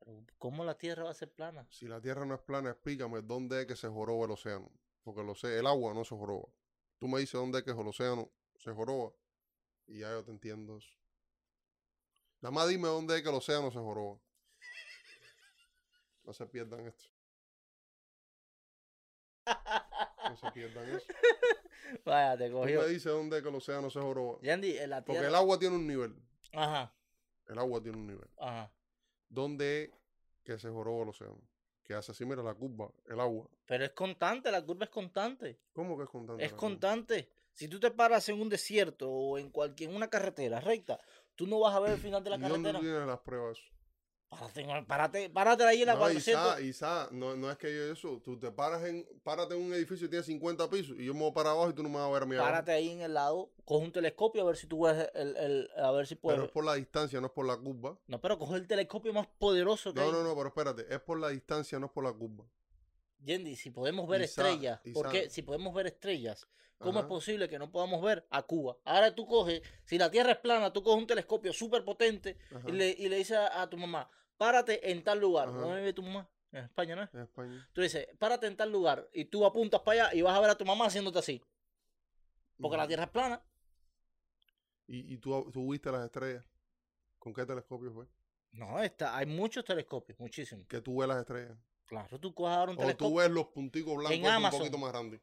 [0.00, 1.66] Pero, ¿Cómo la Tierra va a ser plana?
[1.70, 4.70] Si la Tierra no es plana, explícame dónde es que se joroba el océano.
[5.02, 6.48] Porque el, océ- el agua no se joroba.
[6.98, 9.12] Tú me dices dónde es que el océano se joroba.
[9.86, 10.94] Y ya yo te entiendo eso.
[12.40, 14.18] Nada más dime dónde es que el océano se joroba.
[16.24, 17.08] No se pierdan esto.
[20.30, 21.06] No se pierdan eso.
[22.04, 22.80] Vaya, te Tú cogió.
[22.82, 24.38] me dices dónde que el océano se joroba.
[24.42, 26.14] Yandy, en la Porque el agua tiene un nivel.
[26.52, 26.92] Ajá,
[27.46, 28.28] El agua tiene un nivel.
[28.38, 28.70] ajá.
[29.30, 29.90] ¿Dónde es
[30.44, 31.40] que se joroba el océano?
[31.84, 33.48] Que hace así, mira la curva, el agua.
[33.66, 35.58] Pero es constante, la curva es constante.
[35.72, 36.44] ¿Cómo que es constante?
[36.44, 36.60] Es curva?
[36.60, 37.28] constante.
[37.54, 41.00] Si tú te paras en un desierto o en cualquier una carretera recta,
[41.34, 42.78] tú no vas a ver el final de la ¿Y dónde carretera.
[42.78, 43.58] tú tienes las pruebas?
[44.30, 46.60] Párate, párate, párate ahí en la No, 400.
[46.60, 48.20] Isa, Isa, no, no es que yo eso.
[48.22, 51.20] Tú te paras en, párate en un edificio y tienes 50 pisos y yo me
[51.20, 52.50] voy para abajo y tú no me vas a ver a mí abajo.
[52.50, 55.70] Párate ahí en el lado, coge un telescopio a ver si tú ves el, el-
[55.78, 56.36] a ver si puedes.
[56.36, 57.96] Pero es por la distancia, no es por la curva.
[58.06, 60.12] No, pero coge el telescopio más poderoso que No, hay.
[60.12, 60.86] no, no, pero espérate.
[60.94, 62.44] Es por la distancia, no es por la curva.
[63.20, 65.10] Yendi, si podemos ver Isa, estrellas, ¿por Isa.
[65.10, 65.30] qué?
[65.30, 68.76] Si podemos ver estrellas, ¿cómo es posible que no podamos ver a Cuba?
[68.84, 72.72] Ahora tú coges, si la Tierra es plana, tú coges un telescopio súper potente y
[72.72, 75.48] le, y le dices a, a tu mamá, párate en tal lugar.
[75.48, 75.58] Ajá.
[75.58, 76.28] ¿Dónde vive tu mamá?
[76.52, 77.12] En España, ¿no es?
[77.12, 77.68] En España.
[77.72, 80.50] Tú dices, párate en tal lugar y tú apuntas para allá y vas a ver
[80.50, 81.42] a tu mamá haciéndote así.
[82.58, 82.86] Porque la.
[82.86, 83.42] Tierra es plana.
[84.86, 86.44] ¿Y, y tú, tú viste las estrellas?
[87.18, 88.06] ¿Con qué telescopio fue?
[88.52, 90.66] No, está, hay muchos telescopios, muchísimos.
[90.66, 91.58] Que tú ves las estrellas.
[91.88, 93.16] Claro, tú coges ahora un O tú telescopio.
[93.16, 95.20] ves los punticos blancos un poquito más grandes.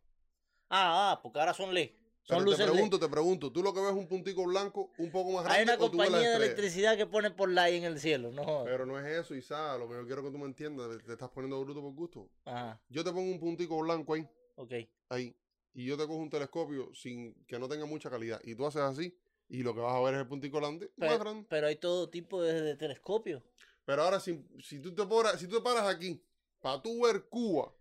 [0.69, 1.91] Ah, ah, porque ahora son LED.
[2.27, 2.71] Pero Son te luces LED.
[2.73, 5.59] pregunto, te pregunto, ¿tú lo que ves es un puntico blanco un poco más grande
[5.59, 8.63] Hay una tú compañía de electricidad que pone por light en el cielo, no.
[8.65, 11.11] Pero no es eso, Isa, lo que yo quiero que tú me entiendas, te- te
[11.13, 12.27] estás poniendo bruto por gusto.
[12.45, 14.73] Ajá, Yo te pongo un puntico blanco ahí, ok.
[15.09, 15.35] ahí,
[15.75, 18.81] y yo te cojo un telescopio sin que no tenga mucha calidad, y tú haces
[18.81, 19.15] así,
[19.49, 21.45] y lo que vas a ver es el puntico grande, más grande.
[21.47, 23.43] pero hay todo tipo de, de telescopios.
[23.85, 26.19] Pero ahora, si, si, tú te paras, si tú te paras aquí,
[26.65, 27.71] para tú ver Cuba,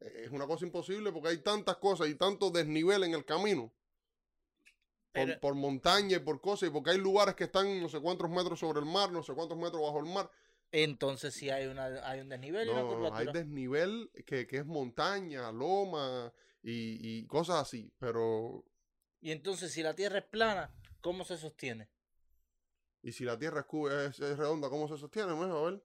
[0.00, 3.72] eh, es una cosa imposible porque hay tantas cosas y tanto desnivel en el camino.
[5.12, 7.98] Por, Pero- por montaña y por cosas, y porque hay lugares que están no sé
[8.00, 10.30] cuántos metros sobre el mar, no sé cuántos metros bajo el mar.
[10.70, 13.32] Entonces sí hay, una, hay un desnivel y una No, curvatura.
[13.32, 17.92] hay desnivel que, que es montaña, loma y, y cosas así.
[17.98, 18.64] Pero,
[19.20, 21.88] Y entonces si la Tierra es plana, ¿cómo se sostiene?
[23.02, 25.34] y si la Tierra es, es, es redonda, ¿cómo se sostiene?
[25.34, 25.66] Mijo?
[25.66, 25.82] A ver.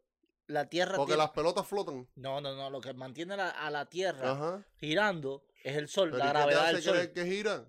[0.49, 2.07] La Tierra Porque tiene- las pelotas flotan.
[2.15, 4.65] No, no, no, lo que mantiene la- a la Tierra Ajá.
[4.79, 6.93] girando es el Sol, Pero la ¿y qué te gravedad hace del Sol.
[6.93, 7.65] creer que gira?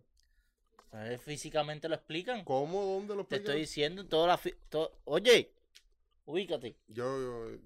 [0.93, 2.43] Eh, Físicamente lo explican.
[2.45, 2.83] ¿Cómo?
[2.83, 3.41] ¿Dónde lo Te explican?
[3.53, 4.39] estoy diciendo en toda la...
[4.39, 5.53] fi- to- Oye,
[6.25, 6.77] ubícate.
[6.89, 7.59] Yo, yo,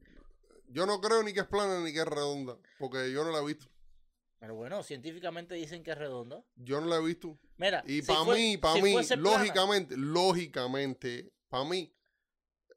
[0.68, 3.38] yo no creo ni que es plana ni que es redonda, porque yo no la
[3.38, 3.66] he visto.
[4.40, 6.42] Pero bueno, científicamente dicen que es redonda.
[6.56, 7.38] Yo no la he visto.
[7.56, 11.94] Mira, Y si para mí, para si mí, plana- lógicamente, lógicamente, para mí,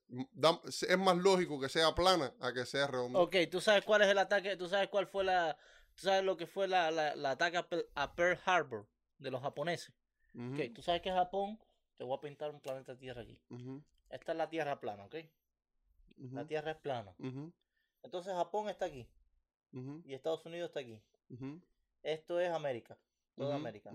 [0.07, 3.19] da- es más lógico que sea plana a que sea redonda.
[3.19, 5.57] Ok, tú sabes cuál es el ataque, tú sabes cuál fue la,
[5.95, 9.31] tú sabes lo que fue la, la, la ataque a Pe- a Pearl Harbor de
[9.31, 9.93] los japoneses.
[10.33, 11.59] Ujú, Ok, tú sabes que Japón,
[11.97, 13.41] te voy a pintar un planeta Tierra aquí.
[14.09, 15.15] Esta es la Tierra plana, ¿ok?
[16.33, 17.13] La Tierra es plana.
[18.03, 19.07] Entonces Japón está aquí
[20.05, 21.01] y Estados Unidos está aquí.
[22.03, 22.97] Esto es América,
[23.35, 23.91] toda América.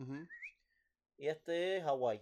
[1.16, 2.20] Y este es Hawái.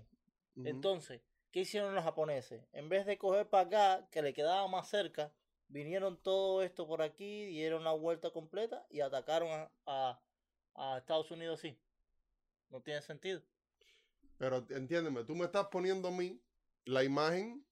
[0.67, 1.21] Entonces,
[1.53, 2.63] ¿qué hicieron los japoneses?
[2.73, 5.33] En vez de coger para acá, que le quedaba más cerca,
[5.69, 10.21] vinieron todo esto por aquí, dieron la vuelta completa y atacaron a, a-
[10.75, 11.79] a Estados Unidos así.
[12.71, 13.43] No tiene sentido.
[14.39, 16.41] Pero entiéndeme, tú me estás poniendo a mí
[16.85, 17.65] la imagen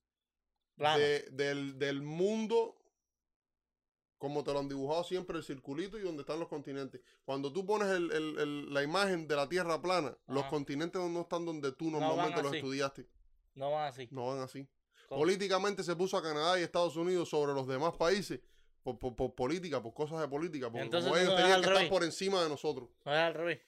[0.98, 2.74] de- del, del mundo
[4.18, 7.00] como te lo han dibujado siempre, el circulito y donde están los continentes.
[7.24, 11.20] Cuando tú pones el- el- el- la imagen de la Tierra plana, los continentes no
[11.20, 12.56] están donde tú normalmente los así.
[12.58, 13.06] estudiaste.
[13.58, 14.08] No van así.
[14.10, 14.66] No van así.
[15.08, 15.20] ¿Cómo?
[15.22, 18.40] Políticamente se puso a Canadá y Estados Unidos sobre los demás países
[18.82, 21.88] por, por- por política, por cosas de política, porque Entonces, como ellos tenían que estar
[21.90, 22.88] por encima de nosotros.
[23.04, 23.60] No es al revés.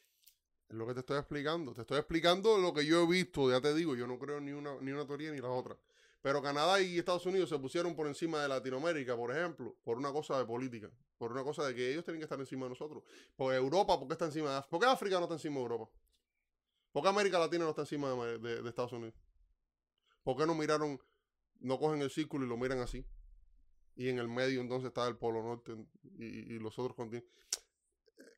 [0.68, 1.74] Es lo que te estoy explicando.
[1.74, 4.52] Te estoy explicando lo que yo he visto, ya te digo, yo no creo ni
[4.52, 5.76] una, ni una teoría ni la otra.
[6.22, 10.12] Pero Canadá y Estados Unidos se pusieron por encima de Latinoamérica, por ejemplo, por una
[10.12, 13.02] cosa de política, por una cosa de que ellos tienen que estar encima de nosotros.
[13.34, 14.70] Por Europa, ¿por qué está encima de África?
[14.70, 15.90] ¿Por qué África no está encima de Europa?
[16.92, 19.14] ¿Por qué América Latina no está encima de, de- de Estados Unidos?
[20.22, 20.98] ¿Por qué no miraron,
[21.60, 23.04] no cogen el círculo y lo miran así?
[23.96, 25.74] Y en el medio entonces está el Polo Norte
[26.18, 27.30] y, y los otros continentes.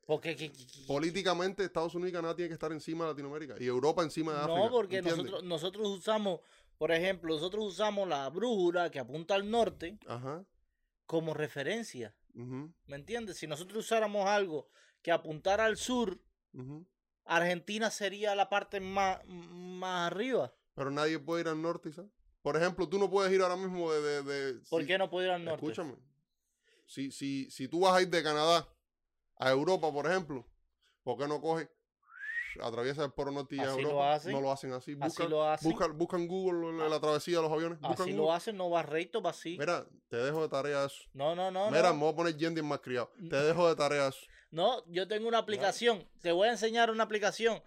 [0.05, 3.55] Porque que- que- que- Políticamente Estados Unidos y Canadá tienen que estar encima de Latinoamérica
[3.59, 4.59] y Europa encima de África.
[4.59, 5.23] no, porque ¿entiendes?
[5.25, 6.39] nosotros, nosotros usamos,
[6.77, 10.45] por ejemplo, nosotros usamos la brújula que apunta al norte Ajá.
[11.05, 12.13] como referencia.
[12.33, 13.37] ¿Me entiendes?
[13.37, 14.67] Si nosotros usáramos algo
[15.01, 16.19] que apuntara al sur.
[17.25, 20.53] Argentina sería la parte más, más arriba.
[20.75, 22.11] Pero nadie puede ir al norte, ¿sabes?
[22.41, 24.01] Por ejemplo, tú no puedes ir ahora mismo de...
[24.01, 25.65] de, de- ¿Por si- qué no puedo ir al norte?
[25.65, 25.95] Escúchame.
[26.85, 28.67] Si, si, si tú vas a ir de Canadá
[29.37, 30.45] a Europa, por ejemplo,
[31.03, 31.69] ¿por qué no coges,
[32.61, 34.31] atraviesa el Polo Norte y Así lo hacen.
[34.33, 34.91] No lo hacen así.
[34.91, 35.71] Así Buscan, lo hacen.
[35.71, 37.79] buscan, buscan Google la, la travesía de los aviones.
[37.79, 38.17] Buscan Así Google.
[38.17, 39.57] lo hacen, no va recto, va así.
[39.57, 41.03] Mira, te dejo de tarea eso.
[41.13, 41.71] No, no, no.
[41.71, 41.93] Mira, no.
[41.95, 43.09] me voy a poner Yendi más criado.
[43.29, 44.19] Te dejo de tarea eso.
[44.51, 46.07] No, yo tengo una aplicación.
[46.21, 47.63] Te voy a enseñar una aplicación.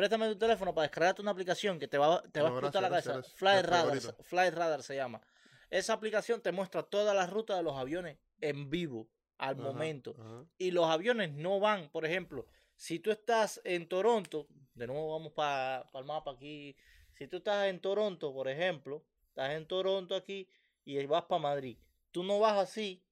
[0.00, 3.06] Préstame tu teléfono para descargarte una aplicación que te va, te va a explotar gracias,
[3.06, 3.36] la cabeza.
[3.36, 4.24] Flight Radar.
[4.24, 5.20] Flight Radar se llama.
[5.68, 10.16] Esa aplicación te muestra todas las rutas de los aviones en vivo al Ajá, momento.
[10.18, 10.46] ajá.
[10.56, 15.34] Y los aviones no van, por ejemplo, si tú estás en Toronto, de nuevo vamos
[15.34, 16.74] para el mapa aquí.
[17.12, 20.48] Si tú estás en Toronto, por ejemplo, estás en Toronto aquí
[20.86, 21.76] y vas para Madrid,
[22.10, 23.04] tú no vas así,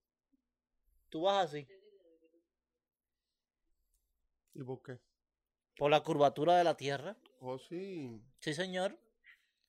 [1.10, 1.68] tú vas así,
[4.54, 4.98] ¿Y por qué?
[5.78, 7.16] Por la curvatura de la Tierra.
[7.40, 8.20] Oh, sí.
[8.40, 8.98] Sí, señor.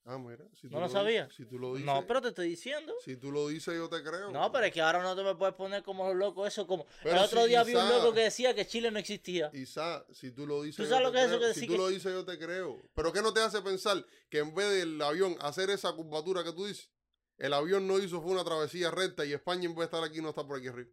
[0.05, 0.43] Ah, mira.
[0.59, 1.29] Si ¿No tú lo dices- sabía?
[1.29, 1.85] Si tú lo dices.
[1.85, 2.95] No, pero te estoy diciendo.
[3.05, 4.31] Si tú lo dices, yo te creo.
[4.31, 6.87] No, pero es que ahora no te me puedes poner como los locos eso como
[7.03, 9.51] Pero el otro si día vi un quizá- loco que decía que Chile no existía.
[9.53, 11.77] Isa, si tú lo dices, ¿Tú sabes lo que es eso que Si tú que-
[11.77, 12.81] lo dices, yo te creo.
[12.95, 16.53] Pero ¿qué no te hace pensar que en vez del avión hacer esa curvatura que
[16.53, 16.89] tú dices,
[17.37, 20.21] el avión no hizo fue una travesía recta y España en vez de estar aquí
[20.21, 20.89] no está por aquí arriba?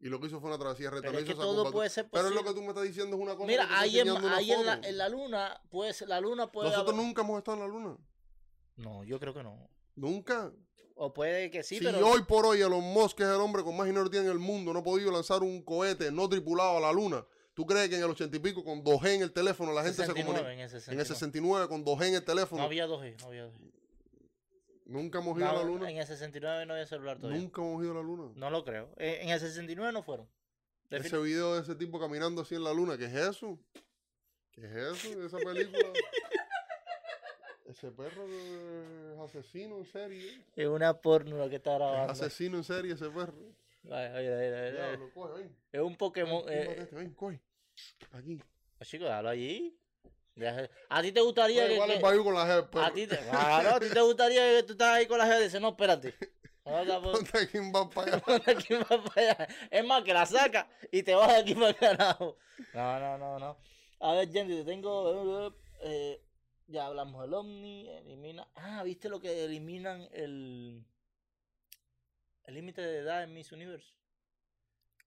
[0.00, 1.08] Y lo que hizo fue una travesía recta.
[1.08, 2.42] Pero es que todo puede ser Pero es posible.
[2.42, 3.46] lo que tú me estás diciendo es una cosa.
[3.46, 7.06] Mira, ahí, en, ahí en, la, en la luna, pues la luna puede Nosotros haber-
[7.06, 7.96] nunca hemos estado en la luna.
[8.76, 9.70] No, yo creo que no.
[9.94, 10.52] Nunca.
[10.96, 13.62] O puede que sí, si pero hoy por hoy Elon Musk, que es el hombre
[13.62, 16.78] con más dinero tiene en el mundo, no ha podido lanzar un cohete no tripulado
[16.78, 17.24] a la luna,
[17.56, 19.96] ¿Tú crees que en el ochenta y pico con 2G en el teléfono la gente
[19.96, 20.52] 69, se comunica?
[20.52, 20.92] en el 69.
[20.94, 22.60] En el 69 con 2G en el teléfono.
[22.60, 23.72] No había 2G, no había 2G.
[24.86, 25.90] Nunca hemos ido No, a la luna.
[25.90, 27.40] En el 69 no había celular todavía.
[27.40, 28.32] Nunca hemos ido a la luna.
[28.36, 28.88] No lo creo.
[28.96, 30.28] Eh, En el 69 no fueron.
[30.90, 33.58] Ese video de ese tipo caminando así en la luna, ¿qué es eso?
[34.52, 34.72] ¿Qué es
[35.04, 35.24] eso?
[35.26, 35.88] Esa película.
[37.66, 40.40] Ese perro es asesino en serie.
[40.54, 42.12] Es una porno lo que está Es grabando.
[42.12, 43.34] asesino en serie ese perro.
[43.86, 44.72] Ay, ay, ay, ay, ay.
[44.72, 45.56] Diablo, coge, ven.
[45.72, 46.46] Es un Pokémon.
[46.46, 47.40] Ven, Eh, ven, coge.
[48.12, 48.40] Aquí.
[48.78, 49.76] pues, chico, déjalo allí.
[50.90, 51.74] A ti te gustaría Oye, que.
[51.74, 52.86] igual que- el baño con la jefa.
[52.86, 55.40] a ti te, claro, a ti te gustaría que tú estás ahí con la gente
[55.40, 56.14] y dices, no, espérate.
[56.62, 58.20] Pues, Ponte quién va para allá.
[58.24, 59.48] ponte aquí más para allá.
[59.70, 62.36] Es más, que la saca y te vas aquí para el carajo.
[62.74, 63.56] No, no, no, no.
[64.00, 65.54] A ver, Jenny, te tengo.
[65.80, 66.20] eh,
[66.66, 67.88] ya hablamos del Omni.
[67.88, 68.48] Elimina.
[68.56, 70.84] Ah, ¿viste lo que eliminan el.
[72.44, 73.94] El límite de edad en Miss Universo?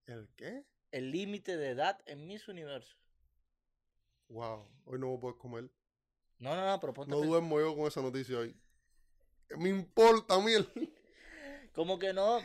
[0.06, 0.64] ¿El qué?
[0.92, 2.96] El límite de edad en Miss Universo.
[4.30, 5.70] Wow, hoy no voy a poder comer.
[6.38, 8.56] No, no, no, pero ponte a No duermo yo con esa noticia hoy.
[9.58, 10.68] Me importa a mí el...
[11.74, 12.40] ¿Cómo que no?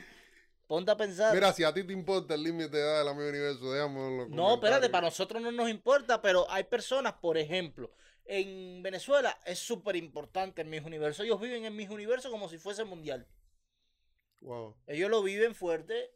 [0.68, 1.34] Ponte a pensar.
[1.34, 4.56] Mira, si a ti te importa el límite de edad del amigo universo, déjame No,
[4.56, 7.92] espérate, para nosotros no nos importa, pero hay personas, por ejemplo,
[8.26, 11.22] en Venezuela es súper importante en mis universo.
[11.22, 13.28] Ellos viven en mis universo como si fuese mundial.
[14.42, 14.76] Wow.
[14.88, 16.12] Ellos lo viven fuerte,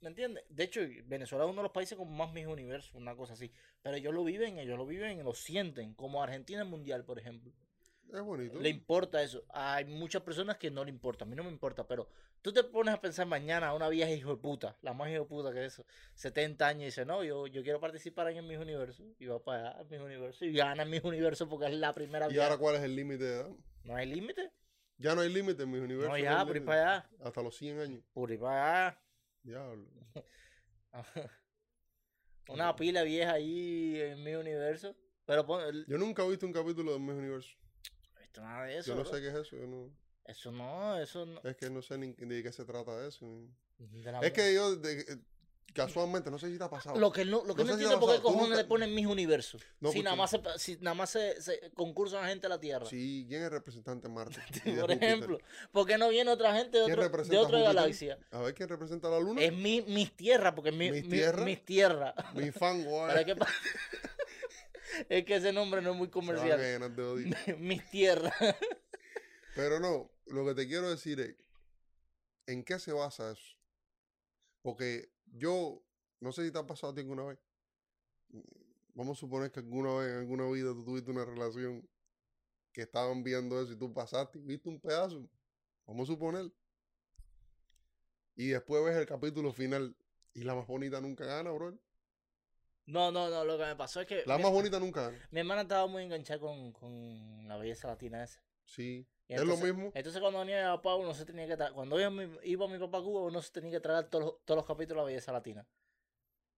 [0.00, 0.44] ¿me entiendes?
[0.48, 3.50] De hecho, Venezuela es uno de los países con más mis universos, una cosa así.
[3.82, 7.52] Pero ellos lo viven, ellos lo viven, lo sienten, como Argentina en mundial, por ejemplo.
[8.12, 8.58] Es bonito.
[8.58, 9.44] Le importa eso.
[9.50, 11.24] Hay muchas personas que no le importa.
[11.24, 12.08] A mí no me importa, pero
[12.42, 15.20] tú te pones a pensar mañana a una vieja hijo de puta, la más hijo
[15.20, 15.84] de puta que eso,
[16.14, 19.06] 70 años y dice, no, yo, yo quiero participar en mis universos.
[19.18, 21.92] Y va para allá, en mis universos, y gana en mis universos porque es la
[21.92, 22.46] primera ¿Y vieja.
[22.46, 23.50] ahora cuál es el límite de edad?
[23.84, 24.50] No hay límite.
[24.98, 26.08] Ya no hay límite en mis universos.
[26.08, 26.66] No, hay ya, por ahí límite.
[26.66, 27.10] para allá.
[27.22, 28.04] Hasta los 100 años.
[28.12, 29.00] Por ahí para allá.
[29.42, 29.88] Diablo.
[32.48, 34.96] Una pila vieja ahí en mi universo.
[35.24, 37.56] Pero pon, el- Yo nunca he visto un capítulo de mis universos.
[38.14, 38.88] no he visto nada de eso.
[38.90, 39.12] Yo no bro.
[39.12, 39.56] sé qué es eso.
[39.56, 39.90] Yo no...
[40.24, 41.40] Eso no, eso no.
[41.42, 43.24] Es que no sé ni de qué se trata eso.
[43.24, 45.16] ni- de la- Es que yo, de- eh,
[45.72, 46.98] casualmente, no sé si te ha pasado.
[46.98, 48.56] Lo que no, lo que No no, sé si entiendo es por qué cojones nunca-
[48.62, 49.62] le ponen mis universos.
[49.80, 52.86] No, si, nada más se, si nada más se, se concursan gente a la Tierra.
[52.86, 54.40] Sí, ¿quién es el representante de Marte?
[54.64, 55.38] De por ejemplo.
[55.72, 58.18] ¿Por qué no viene otra gente de, ¿Quién otro- de otra galaxia?
[58.30, 59.40] A ver quién representa la luna.
[59.42, 61.44] Es mi, mis tierras, porque es mi, ¿Mis mi- tierras?
[61.44, 62.14] mis tierras.
[62.34, 63.06] Mi fango.
[63.06, 63.46] Pero eh.
[65.08, 66.58] es que, ese nombre no es muy comercial.
[66.96, 67.36] de odio.
[67.58, 68.34] mis tierras.
[69.54, 71.34] Pero no, lo que te quiero decir es,
[72.46, 73.56] ¿en qué se basa eso?
[74.62, 75.82] Porque yo,
[76.20, 77.38] no sé si te ha pasado a ti alguna vez.
[78.94, 81.88] Vamos a suponer que alguna vez en alguna vida tú tuviste una relación
[82.72, 85.28] que estaban viendo eso y tú pasaste y viste un pedazo.
[85.86, 86.52] Vamos a suponer.
[88.36, 89.96] Y después ves el capítulo final
[90.34, 91.78] y la más bonita nunca gana, bro.
[92.86, 93.44] No, no, no.
[93.44, 95.28] Lo que me pasó es que La mi, más bonita nunca gana.
[95.30, 98.42] mi hermana estaba muy enganchada con, con la belleza latina esa.
[98.64, 99.06] Sí.
[99.30, 99.92] Y es entonces- lo mismo.
[99.94, 102.78] Entonces cuando venía mi papá uno se tenía que tragar, cuando iba mi, iba mi
[102.78, 105.04] papá a Cuba uno se tenía que tragar todos los, todos los capítulos de la
[105.04, 105.64] belleza latina.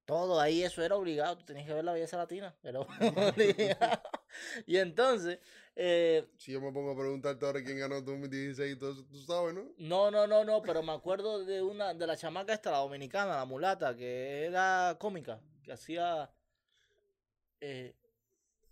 [0.06, 4.02] Todo ahí eso era obligado, tú tenías que ver la belleza latina, era obligado.
[4.66, 5.38] y entonces,
[5.76, 9.04] eh, Si yo me pongo a preguntarte ahora quién ganó el 2016 y todo eso,
[9.04, 9.64] tú sabes, ¿no?
[9.76, 13.36] no, no, no, no, pero me acuerdo de una, de la chamaca esta, la dominicana,
[13.36, 16.30] la mulata, que era cómica, que hacía
[17.60, 17.94] eh,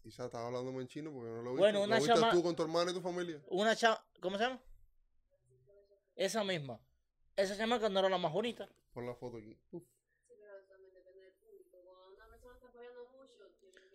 [0.02, 1.58] Quizás estaba hablándome en chino porque no lo viste.
[1.58, 3.40] Bueno, ¿Lo una viste chama- tú con tu hermana y tu familia?
[3.48, 4.60] una chama, ¿cómo se llama?
[6.16, 6.80] Esa misma.
[7.36, 8.68] Esa chamaca no era la más bonita.
[8.92, 9.56] Pon la foto aquí.
[9.72, 9.82] Uf.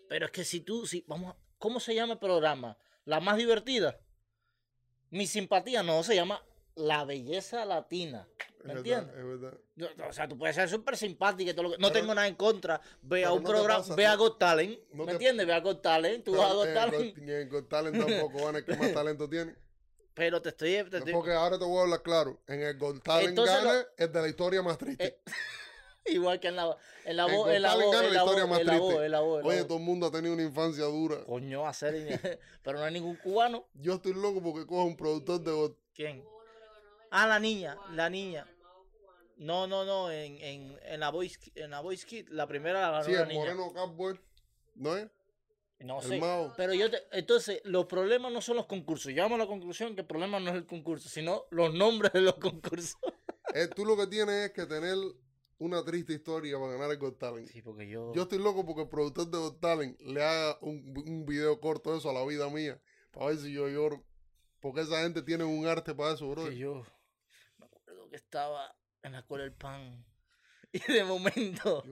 [0.08, 2.78] Pero es que si tú, si, vamos, a- ¿cómo se llama el programa?
[3.06, 4.00] La más divertida.
[5.10, 6.44] Mi simpatía no, se llama
[6.76, 8.28] La Belleza Latina.
[8.40, 9.16] Es ¿Me verdad, entiendes?
[9.16, 9.26] es
[9.78, 10.10] verdad.
[10.10, 11.78] O sea, tú puedes ser súper simpática y todo lo que...
[11.78, 12.82] No Pero- tengo nada en contra.
[13.02, 14.80] Ve a pero un no programa, pasa, ve a Got Talent.
[14.92, 15.46] no ¿Me te- entiendes?
[15.48, 17.18] Ve a Got Talent, tú vas a Pero Got en Talent.
[17.18, 19.56] Got- en Got Talent tampoco van a que más talento tiene.
[20.16, 20.70] Pero te estoy...
[20.72, 22.42] te Es estoy- porque ahora te voy a hablar claro.
[22.48, 25.06] En el Got Talent lo- gane es de la historia más triste.
[25.06, 25.22] Eh,
[26.14, 28.38] igual que en la, en la voz, en la voz, en la voz,
[29.04, 31.24] en la voz, Oye, todo el mundo ha tenido una infancia dura.
[31.26, 32.40] Coño, hacer...
[32.64, 33.68] Pero no hay ningún cubano.
[33.76, 36.24] Yo estoy loco porque cojo un productor de ¿Quién?
[37.18, 38.46] Ah, la niña, la niña.
[39.38, 42.92] No, no, no, en, en, en la Voice en la Voice Kid, la primera la
[42.92, 43.40] ganó Sí, la el niña.
[43.40, 44.20] moreno Cowboy.
[44.76, 45.10] ¿No es?
[45.80, 46.20] No el sé.
[46.20, 46.54] Mao.
[46.58, 49.08] Pero yo te, entonces, los problemas no son los concursos.
[49.12, 52.22] Llegamos a la conclusión que el problema no es el concurso, sino los nombres de
[52.22, 52.98] los concursos.
[53.54, 54.98] Eh, tú lo que tienes es que tener
[55.60, 57.48] una triste historia para ganar el Got Talent.
[57.48, 58.12] Sí, porque yo.
[58.14, 61.94] Yo estoy loco porque el productor de Got Talent le haga un, un video corto
[61.94, 62.82] de eso a la vida mía.
[63.12, 64.04] Para ver si yo lloro.
[64.60, 66.50] Porque esa gente tiene un arte para eso, bro.
[66.50, 66.84] que yo
[68.16, 70.06] que estaba en la escuela del pan
[70.72, 71.84] Y de momento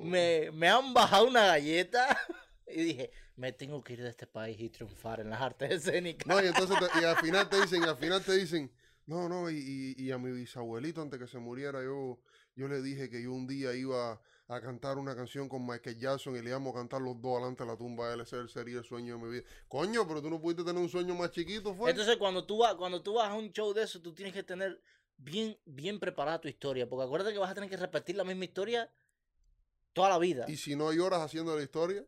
[0.00, 2.16] me, me han bajado una galleta
[2.68, 6.26] y dije, me tengo que ir de este país y triunfar en las artes escénicas.
[6.26, 8.72] No, y entonces te- y al final te dicen, y al final te dicen,
[9.06, 9.56] no, no, y,
[9.98, 12.20] y- y a mi bisabuelito antes que se muriera, yo,
[12.54, 16.36] yo le dije que yo un día iba a cantar una canción con Michael Jackson
[16.36, 18.78] y le íbamos a cantar los dos delante de la tumba de él, ese sería
[18.78, 19.44] el sueño de mi vida.
[19.68, 21.90] Coño, pero tú no pudiste tener un sueño más chiquito, fue.
[21.90, 24.42] Entonces cuando tú, vas, cuando tú vas a un show de eso, tú tienes que
[24.42, 24.80] tener
[25.16, 28.44] bien, bien preparada tu historia, porque acuérdate que vas a tener que repetir la misma
[28.44, 28.90] historia
[29.92, 30.46] toda la vida.
[30.48, 32.04] y si no lloras haciendo la historia,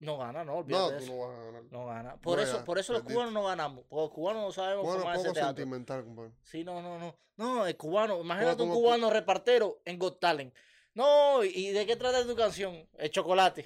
[0.00, 1.12] No gana, no, no, olvídate de tú eso.
[1.12, 1.62] no vas a ganar.
[1.70, 2.16] No gana.
[2.16, 3.84] Por No, eso, por eso los cubanos no ganamos.
[3.88, 5.48] Porque los cubanos no sabemos Bueno, formar ese poco teatro.
[5.56, 6.32] sentimental, compadre.
[6.42, 7.14] Sí, no, no, no.
[7.36, 10.54] No, el cubano, imagínate un cubano repartero en Got Talent.
[10.94, 12.86] No, ¿y de qué trata tu canción?
[12.98, 13.64] El chocolate.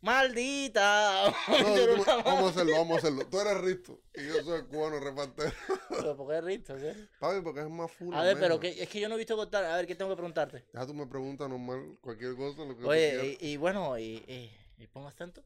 [0.00, 1.34] Maldita.
[1.48, 1.56] No,
[1.96, 3.26] tú- vamos a hacerlo, vamos a hacerlo.
[3.28, 5.52] Tú eres Risto y yo soy cubano repartero.
[5.88, 6.78] Pero ¿por qué rito?
[6.78, 6.86] ¿sí?
[7.18, 8.14] Papi, porque es más full.
[8.14, 9.72] A ver, pero que, es que yo no he visto Talent.
[9.72, 10.64] A ver, ¿qué tengo que preguntarte?
[10.72, 14.52] Ya tú me preguntas normal, cualquier cosa, lo que Oye, y, y bueno, y, y,
[14.78, 15.42] y pongo acento.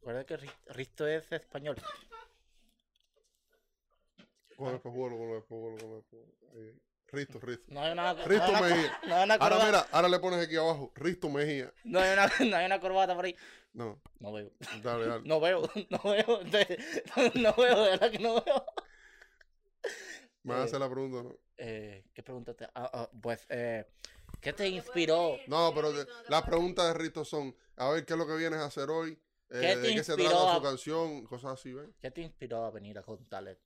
[0.00, 1.76] Recuerda que Ri- Risto es español.
[4.56, 5.58] Con el con el con
[6.54, 6.80] el.
[7.12, 7.64] Risto, Risto.
[7.68, 8.98] No hay una, Risto no hay una, Mejía.
[9.06, 11.72] no hay una Ahora mira, ahora le pones aquí abajo, Risto Mejía.
[11.84, 13.36] No hay una, no hay una corbata por ahí.
[13.72, 14.50] No, No veo.
[14.82, 15.22] dale, dale.
[15.28, 16.40] No veo, no veo,
[17.34, 18.66] no veo, de verdad que no veo.
[20.42, 21.36] Me vas a eh, hacer la pregunta, ¿no?
[21.58, 23.84] Eh, ¿Qué pregunta te- ah, ah, pues, eh,
[24.40, 25.36] ¿qué te inspiró?
[25.46, 25.92] No, pero
[26.28, 29.12] las preguntas de Risto son, a ver, ¿qué es lo que vienes a hacer hoy?
[29.48, 31.24] Eh, ¿Qué te ¿De qué se inspiró trata a- su canción?
[31.26, 31.88] Cosas así, ¿ves?
[32.00, 33.58] ¿Qué te inspiró a venir a contarle?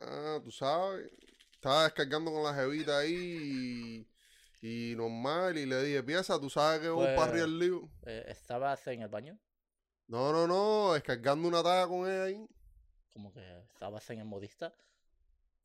[0.00, 1.10] Ah, tú sabes.
[1.56, 4.06] Estaba descargando con la jevita ahí
[4.62, 5.58] y, y normal.
[5.58, 7.90] Y le dije, piensa, tú sabes que voy Pues- para arriba el lío.
[8.06, 9.38] Eh, ¿Estabas en el baño?
[10.06, 12.46] No, no, no, descargando una taga con ella ahí.
[13.12, 13.40] Como que
[13.72, 14.72] estabas en el modista.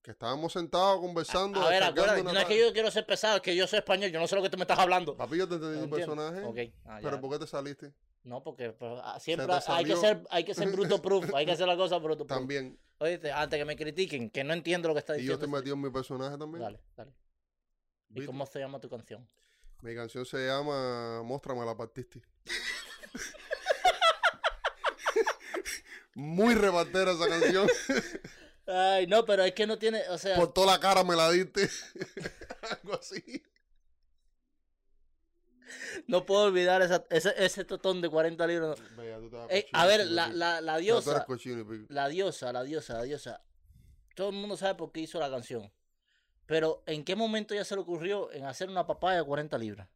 [0.02, 1.62] Que estábamos sentados conversando.
[1.62, 4.10] a ver, acuérdate, no es que yo quiero ser pesado, es que yo soy español,
[4.10, 5.16] yo no sé lo que tú me estás hablando.
[5.16, 6.08] Papi, yo te entendí tu ¿Entiendes?
[6.08, 6.44] personaje.
[6.44, 7.08] Ok, ah, ya.
[7.08, 7.94] Pero ¿por qué te saliste?
[8.24, 11.54] No, porque pues, ah, siempre hay que, ser, hay que ser bruto proof, hay que
[11.54, 12.40] hacer la cosa bruto proof.
[12.40, 12.80] También.
[13.00, 15.46] Oíste, antes que me critiquen, que no entiendo lo que está Y yo diciendo.
[15.46, 16.62] te metí en mi personaje también.
[16.62, 17.14] Dale, dale.
[18.14, 19.28] ¿Y cómo se llama tu canción?
[19.82, 22.22] Mi canción se llama Móstrame la partiste.
[26.14, 27.68] Muy repartera esa canción.
[28.68, 31.32] Ay, no, pero es que no tiene, o sea, Por toda la cara me la
[31.32, 31.68] diste.
[32.84, 33.44] Algo así.
[36.08, 38.80] No puedo olvidar esa, ese, ese totón de 40 libras.
[38.80, 38.86] no.
[38.96, 41.26] Cochino, a ver, la, la, la diosa,
[41.90, 43.42] la diosa, la diosa, la diosa.
[44.16, 45.72] Todo el mundo sabe por qué hizo la canción.
[46.46, 49.88] Pero, ¿en qué momento ya se le ocurrió en hacer una papaya de 40 libras?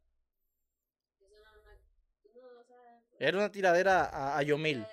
[3.19, 4.85] Era una tiradera a, a Yomil.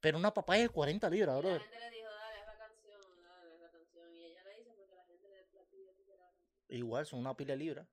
[0.00, 1.50] Pero una papaya de 40 libras, La bro.
[1.60, 4.14] gente le dijo, dale, haz la canción, dale, haz la canción.
[4.14, 6.78] Y ella la hizo porque la gente le la pidió que hiciera la canción.
[6.78, 7.86] Igual, son una pila de libras.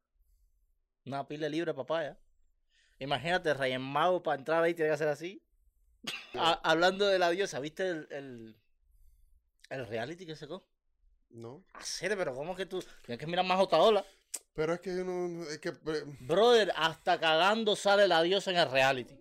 [1.09, 2.17] Una pila de libras de papaya.
[2.99, 5.41] Imagínate, Rey Mago para entrar ahí tiene que hacer así.
[6.35, 8.55] Ha- hablando de la diosa, ¿viste el, el,
[9.69, 10.67] el reality que sacó?
[11.29, 11.63] No.
[11.73, 12.83] Hacer, pero ¿cómo que tú?
[13.05, 14.05] Tienes que mirar más Otaola.
[14.53, 15.43] Pero es que yo no.
[15.49, 15.69] Es que.
[15.69, 19.15] eh, Brother, hasta cagando sale la diosa en el reality.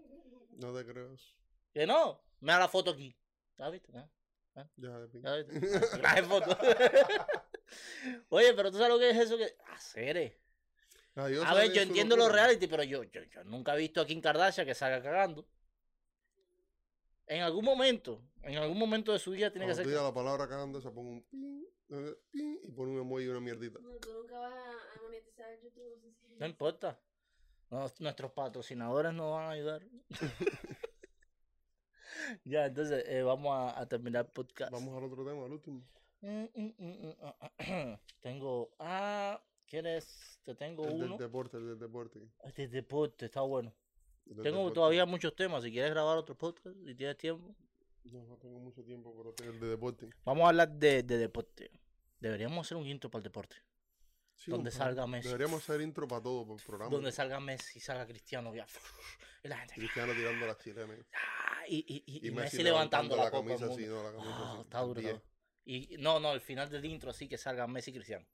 [0.59, 1.14] No te creo.
[1.72, 3.16] Que no, mira la foto aquí.
[3.57, 3.93] ¿Ya viste?
[3.93, 4.11] ¿Ya?
[4.76, 5.24] Ya, de pico.
[5.26, 5.78] ¿Ya viste?
[5.99, 6.57] Traje foto.
[8.30, 9.57] Oye, pero tú sabes lo que es eso que.
[9.72, 10.39] Hacer.
[11.26, 14.06] Diosa A ver, yo entiendo los reality, pero yo, yo, yo nunca he visto a
[14.06, 15.46] Kim Kardashian que salga cagando.
[17.26, 19.84] En algún momento, en algún momento de su vida tiene que Cuando ser.
[19.84, 23.24] tú digas la palabra cagando, se pone un pin, eh, pin, y pone un emoji
[23.24, 23.78] y una mierdita.
[23.80, 26.14] No, tú nunca vas a, monetizar YouTube.
[26.38, 26.98] No importa.
[27.70, 29.82] Nos- nuestros patrocinadores nos van a ayudar.
[32.44, 34.72] ya, entonces eh, vamos a, a terminar el podcast.
[34.72, 35.82] Vamos al otro tema, al último.
[36.20, 38.00] Mm, mm, mm, mm, ah, ah.
[38.20, 38.70] tengo.
[38.78, 40.40] Ah, ¿quieres?
[40.44, 41.16] Te tengo El del uno.
[41.18, 42.20] deporte, el del deporte.
[42.44, 43.74] Este deporte está bueno.
[44.26, 44.74] el del Tengo deporte.
[44.74, 45.62] todavía muchos temas.
[45.62, 47.54] Si quieres grabar otro podcast y tienes tiempo,
[48.04, 50.08] No, no tengo mucho tiempo, pero tengo el de deporte.
[50.24, 51.70] vamos a hablar de, de deporte.
[52.20, 53.56] Deberíamos hacer un intro para el deporte.
[54.34, 55.26] Sí, Donde salga Messi.
[55.28, 56.90] Deberíamos hacer intro para todo, por programa.
[56.92, 58.54] Donde salga Messi, salga Cristiano.
[58.54, 58.66] Ya.
[59.42, 59.74] Y la gente.
[59.74, 60.98] Cristiano tirando las chilenas.
[61.12, 64.02] ah, Y, y, y, Y, y Messi, Messi levantando la, copa camisa del así, no,
[64.02, 64.60] la camisa Ah, así.
[64.62, 65.00] está duro.
[65.00, 65.16] Bien.
[65.16, 65.38] está duro.
[65.64, 68.26] Y no, no, el final del intro así que salga Messi y Cristiano.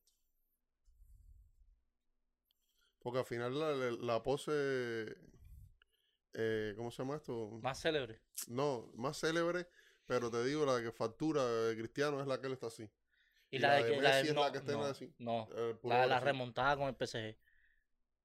[3.04, 5.14] Porque al final la, la- la pose.
[6.32, 7.50] eh, ¿Cómo se llama esto?
[7.62, 8.18] Más célebre.
[8.48, 9.68] No, más célebre,
[10.06, 12.84] pero te digo, la que factura de Cristiano es la que él está así.
[13.50, 14.84] Y, Y la, la de que la Messi de, es no, la que está no,
[14.84, 15.14] así.
[15.18, 15.48] no.
[15.82, 17.36] La de la remontada con el PSG.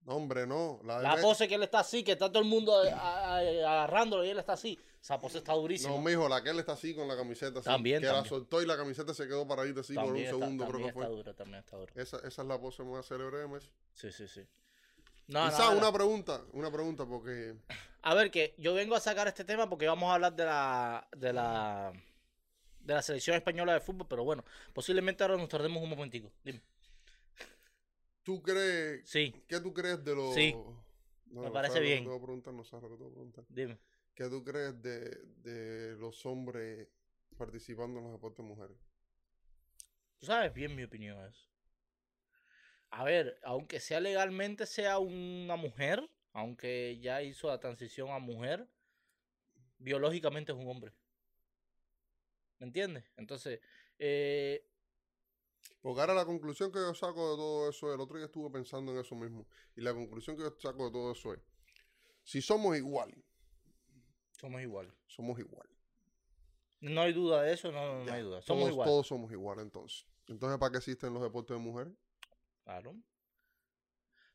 [0.05, 0.79] No, hombre, no.
[0.85, 4.29] La, La pose que él está así, que está todo el mundo a- agarrándolo y
[4.29, 4.79] él está así.
[5.01, 5.91] Esa pose está durísima.
[5.93, 7.65] No, mijo, la que él está así con la camiseta así.
[7.69, 8.29] También, Que la también.
[8.29, 10.87] soltó y la camiseta se quedó paradita así por un También está- segundo, creo también
[10.89, 11.03] que fue.
[11.03, 11.93] está duro, también está duro.
[11.95, 13.69] Esa, esa es la pose más célebre de Messi.
[13.93, 14.41] Sí, sí, sí.
[15.29, 15.77] No, no.
[15.77, 17.55] una pregunta, una pregunta, porque
[18.01, 21.07] A ver, que yo vengo a sacar este tema porque vamos a hablar de la,
[21.15, 21.93] de la,
[22.79, 26.31] de la selección española de fútbol, pero bueno, posiblemente ahora nos tardemos un momentico.
[26.43, 26.61] Dime.
[28.23, 30.33] tú crees, Sí, ¿qué tú crees de los...
[30.33, 30.55] Sí,
[31.27, 32.03] No, me parece sabes lo que bien.
[32.03, 33.45] te voy a preguntar, no que te voy a preguntar.
[33.49, 33.77] dime.
[34.15, 36.87] ¿Qué tú crees de, de los hombres
[37.37, 38.77] participando en los deportes de mujeres?
[40.17, 41.48] Tú sabes bien mi opinión eso.
[42.91, 48.67] A ver, aunque sea legalmente sea una mujer, aunque ya hizo la transición a mujer,
[49.77, 50.93] biológicamente es un hombre.
[52.57, 53.05] ¿Me entiendes?
[53.15, 53.61] Entonces,
[53.99, 54.65] eh,
[55.81, 58.91] Porque ahora la conclusión que yo saco de todo eso, el otro día estuve pensando
[58.91, 61.39] en eso mismo, y la conclusión que yo saco de todo eso es,
[62.23, 63.23] si somos iguales,
[64.31, 64.93] somos iguales.
[65.07, 65.75] somos iguales.
[66.81, 68.41] No hay duda de eso, no, no hay duda.
[68.41, 68.91] Somos todos, iguales.
[68.91, 70.07] todos somos iguales entonces.
[70.27, 71.93] Entonces, ¿para qué existen los deportes de mujeres?
[72.69, 72.95] Claro.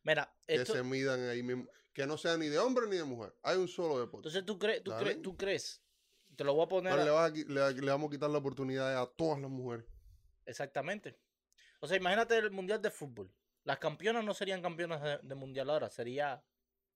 [0.02, 1.66] Mira, Que se midan ahí mismo.
[1.92, 3.32] Que no sea ni de hombre ni de mujer.
[3.42, 4.28] Hay un solo deporte.
[4.28, 5.82] entonces tú crees, tú crees, tú crees,
[6.34, 8.28] te lo voy a poner a- le, vas a qui- le- le vamos a quitar
[8.30, 9.86] la oportunidad a todas las mujeres.
[10.46, 11.16] exactamente.
[11.80, 13.32] O sea, imagínate el mundial de fútbol.
[13.62, 16.42] Las campeonas no serían campeonas de, de mundial ahora, sería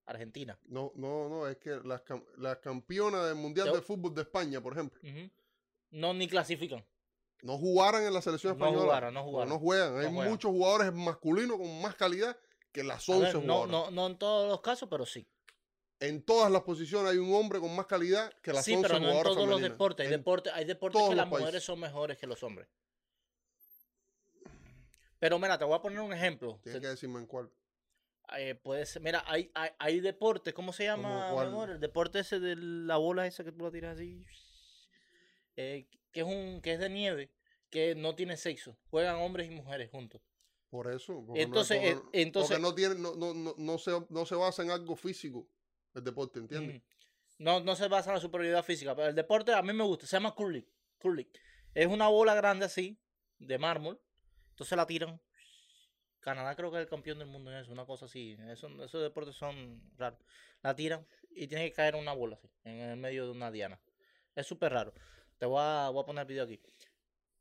[0.06, 0.58] Argentina.
[0.64, 2.02] No, no, no, es que las,
[2.38, 5.00] las campeonas del Mundial de Fútbol de España, por ejemplo.
[5.90, 6.84] No ni clasifican.
[7.42, 8.84] No jugaran en la selección No española.
[8.86, 9.48] jugaran, no jugaran.
[9.48, 9.98] No juegan.
[9.98, 10.30] Hay No juegan.
[10.32, 12.36] muchos jugadores masculinos con más calidad
[12.72, 13.70] que las A 11 ver, no, jugadoras.
[13.70, 15.26] no, no en todos los casos, pero sí.
[16.00, 19.00] En todas las posiciones hay un hombre con más calidad que las Sí, 11 pero
[19.00, 20.06] no en todos los deportes.
[20.06, 21.64] Hay deportes, hay que las mujeres países.
[21.64, 22.68] son mejores que los hombres.
[25.18, 26.60] Pero mira, te voy a poner un ejemplo.
[26.62, 27.50] Tienes que decirme en cuál.
[28.36, 31.70] eh, puede ser, mira, hay, hay, hay deportes, ¿cómo se llama, amor?
[31.70, 34.24] El deporte ese de la bola esa que tú la tiras así.
[35.56, 37.30] eh, que es un, que es de nieve,
[37.70, 38.76] que no tiene sexo.
[38.90, 40.20] Juegan hombres y mujeres juntos.
[40.68, 41.24] Por eso.
[41.26, 44.34] no Entonces, eh, porque- entonces- Porque no, tiene, no, no, no, no se, no se
[44.34, 45.48] basa en algo físico
[45.94, 46.82] el deporte, ¿entiendes?
[47.38, 50.06] No, no se basa en la superioridad física, pero el deporte a mí me gusta,
[50.06, 50.66] se llama curling.
[50.98, 51.28] curling.
[51.72, 52.98] Es una bola grande así,
[53.38, 54.00] de mármol,
[54.50, 55.20] entonces la tiran.
[56.18, 58.36] Canadá creo que es el campeón del mundo en eso, una cosa así.
[58.48, 60.18] Eso, esos deportes son raros.
[60.62, 63.80] La tiran y tiene que caer una bola así, en el medio de una diana.
[64.34, 64.92] Es súper raro.
[65.38, 66.60] Te voy a, voy a poner el video aquí.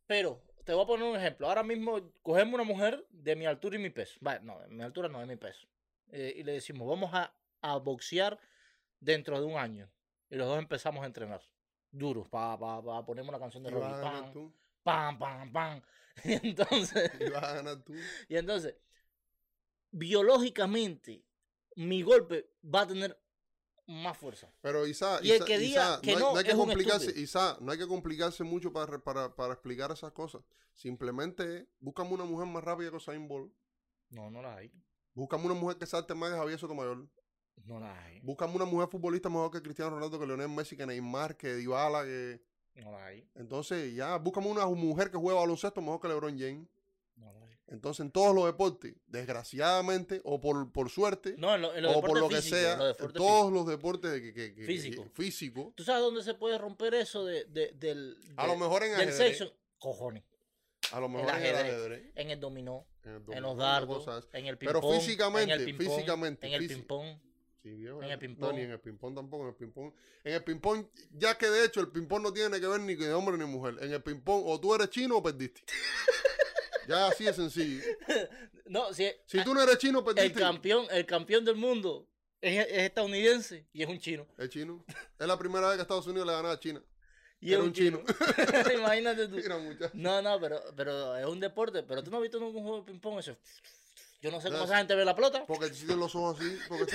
[0.06, 1.48] Pero, te voy a poner un ejemplo.
[1.48, 4.18] Ahora mismo cogemos una mujer de mi altura y mi peso.
[4.22, 5.68] Vale, no, de mi altura no, de mi peso.
[6.10, 8.40] Eh, y le decimos, vamos a, a boxear
[9.00, 9.90] dentro de un año.
[10.30, 11.42] Y los dos empezamos a entrenar.
[11.92, 14.54] Duros, para pa, pa, ponemos la canción de ganar Pam, tú.
[14.84, 15.82] pam, pam, pam.
[16.24, 17.94] Y entonces, Y vas a ganar tú.
[18.30, 18.76] y entonces,
[19.92, 21.24] biológicamente,
[21.76, 23.18] mi golpe va a tener
[23.88, 24.52] más fuerza.
[24.62, 27.20] Pero Isa, Y el que diga Isa, que hay- no hay que complicarse.
[27.20, 30.42] Isa, no hay que complicarse mucho para, para, para explicar esas cosas.
[30.74, 33.52] Simplemente búscame una mujer más rápida que Usain Bolt.
[34.10, 34.72] No, no la hay.
[35.14, 37.08] Búscame una mujer que salte más que Javier Sotomayor.
[37.66, 38.20] No la hay.
[38.22, 42.04] Búscame una mujer futbolista mejor que Cristiano Ronaldo, que Leonel Messi, que Neymar, que Dybala,
[42.04, 42.42] que...
[42.76, 43.28] No la hay.
[43.34, 46.68] Entonces ya, búscame una mujer que juega baloncesto mejor que LeBron James.
[47.68, 47.74] No.
[47.76, 51.96] Entonces en todos los deportes, desgraciadamente o por, por suerte, No, en, lo- en los
[51.96, 54.66] o por lo que sea, en los en deportes todos los deportes que, que, que-
[54.66, 55.06] Físico.
[55.14, 58.84] físico, ¿Tú sabes dónde se puede romper eso de, de- del, a de- lo mejor
[58.84, 59.54] en del sexo?
[59.80, 60.24] Cojones.
[60.92, 63.58] a lo el mejor en el ajedrez, En el dominó, en, el en dominó, los
[63.58, 65.00] dardos, en el Pero ping-pong.
[65.02, 67.20] físicamente, en el ping-pong, físicamente, En el ping-pong.
[67.64, 68.56] Sí, viejo, En el no, ping-pong.
[68.56, 69.92] ni en el ping-pong tampoco, en el ping-pong.
[70.24, 73.14] En el ping-pong, ya que de hecho el ping-pong no tiene que ver ni de
[73.14, 73.76] hombre ni mujer.
[73.82, 75.62] En el ping-pong, o tú eres chino o perdiste.
[76.88, 77.84] ya así de sencillo.
[78.70, 80.40] No, si Si tú no eres chino, el perdiste.
[80.42, 82.06] campeón, el campeón del mundo
[82.42, 84.28] es, es estadounidense y es un chino.
[84.38, 84.84] Es chino.
[85.18, 86.84] Es la primera vez que Estados Unidos le gana a China.
[87.40, 88.02] Y Era es un chino.
[88.76, 89.38] Imagínate tú.
[89.94, 91.84] No, no, pero, pero es un deporte.
[91.84, 93.20] Pero tú no has visto nunca un juego de ping-pong.
[93.20, 93.38] Eso.
[94.22, 95.46] Yo no sé cómo esa gente ve la pelota.
[95.46, 96.58] Porque tienen los ojos así.
[96.68, 96.92] Porque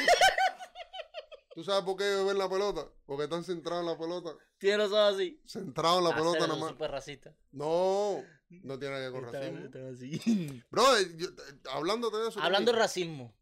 [1.55, 2.87] ¿Tú sabes por qué ven la pelota?
[3.07, 4.31] Porque están centrados en la pelota.
[4.59, 5.41] Tiene los ojos así.
[5.47, 6.91] Centrados en la Ah, pelota nada más.
[6.91, 7.35] racista.
[7.53, 8.25] No,
[8.63, 9.89] no tiene que ver con racismo.
[9.93, 10.63] así.
[10.71, 11.29] Brother, yo-
[11.71, 12.41] hablándote de eso.
[12.41, 13.35] Hablando de racismo.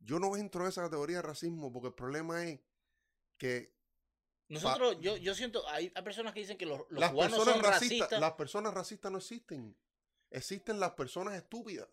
[0.00, 2.60] Yo no entro en esa categoría de racismo porque el problema es
[3.36, 3.74] que
[4.48, 7.54] Nosotros, yo, yo siento, hay, hay personas que dicen que los, los las cubanos personas
[7.54, 8.20] son racistas, racistas.
[8.20, 9.76] las personas racistas no existen.
[10.30, 11.88] Existen las personas estúpidas.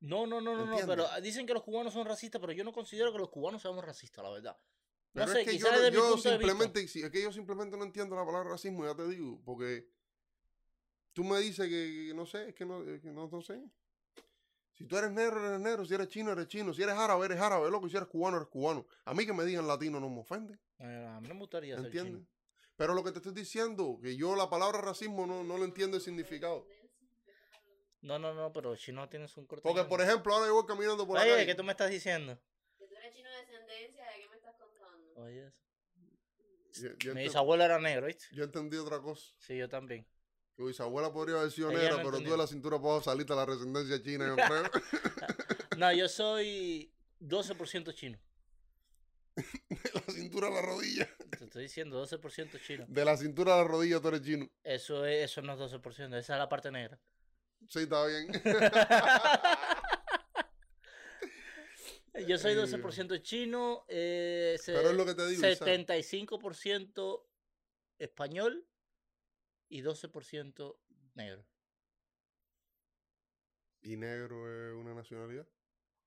[0.00, 2.72] No, no, no, no, no, pero dicen que los cubanos son racistas, pero yo no
[2.72, 4.56] considero que los cubanos seamos racistas, la verdad.
[5.12, 8.14] No Pero sé, es que yo, yo simplemente, si- es que yo simplemente no entiendo
[8.14, 9.88] la palabra racismo, ya te digo, porque
[11.18, 13.60] tú me dices que, que no sé, es que no, que no, no sé.
[14.72, 17.40] Si tú eres negro, eres negro, si eres chino, eres chino, si eres árabe, eres
[17.40, 18.86] árabe, loco, si eres cubano, eres cubano.
[19.04, 21.74] A mí que me digan latino no me ofende, Eh, a mí no me gustaría
[21.74, 22.22] ser ¿entiendes?
[22.22, 22.28] chino.
[22.76, 25.96] Pero lo que te estoy diciendo, que yo la palabra racismo no, no le entiendo
[25.96, 26.64] el significado.
[28.00, 29.64] No, no, no, pero chino tienes un corte.
[29.64, 31.46] Porque, por ejemplo, ahora yo voy caminando por Oye, calle.
[31.46, 32.38] ¿qué tú me estás diciendo?
[35.16, 35.58] Oye, eso.
[36.80, 38.26] Yo, yo Mi ente- bisabuelo era negro, ¿viste?
[38.30, 39.26] yo entendí otra cosa.
[39.40, 40.06] Sí, yo también.
[40.58, 43.36] Tu bisabuela podría haber sido negra, no pero tú de la cintura para saliste a
[43.36, 44.64] la descendencia china, yo creo.
[45.76, 48.18] No, yo soy 12% chino.
[49.36, 51.08] de la cintura a la rodilla.
[51.38, 52.84] Te estoy diciendo 12% chino.
[52.88, 54.50] De la cintura a la rodilla tú eres chino.
[54.64, 56.98] Eso, es, eso no es 12%, esa es la parte negra.
[57.68, 58.26] Sí, está bien.
[62.26, 62.56] Yo soy Eh.
[62.56, 65.68] 12% chino, eh, Pero es lo que te digo, Isaac.
[65.68, 67.24] 75%
[68.00, 68.66] español
[69.68, 70.78] y 12%
[71.14, 71.44] negro.
[73.82, 75.46] ¿Y negro es una nacionalidad?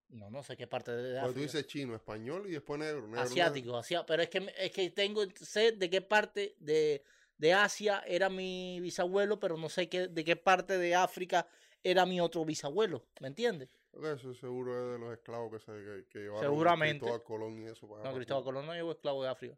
[0.09, 1.39] No, no sé qué parte de tú África.
[1.41, 3.07] dices chino, español y después negro.
[3.07, 7.01] negro Asiático, asia- pero es que, es que tengo sé de qué parte de,
[7.37, 11.47] de Asia era mi bisabuelo, pero no sé qué, de qué parte de África
[11.81, 13.73] era mi otro bisabuelo, ¿me entiendes?
[13.93, 14.13] negro.
[14.15, 16.99] Eso seguro es de los esclavos que, se, que, que llevaron Seguramente.
[17.05, 17.87] Cristóbal Colón y eso.
[17.87, 19.57] para No, Cristóbal Colón no llevó esclavo de África.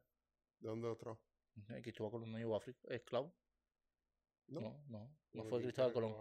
[0.59, 1.19] ¿De dónde los trajo?
[1.81, 3.33] Cristóbal Colón no llevó África, esclavo.
[4.47, 4.61] No.
[4.87, 6.15] No, no, fue ¿quién Cristóbal Colón.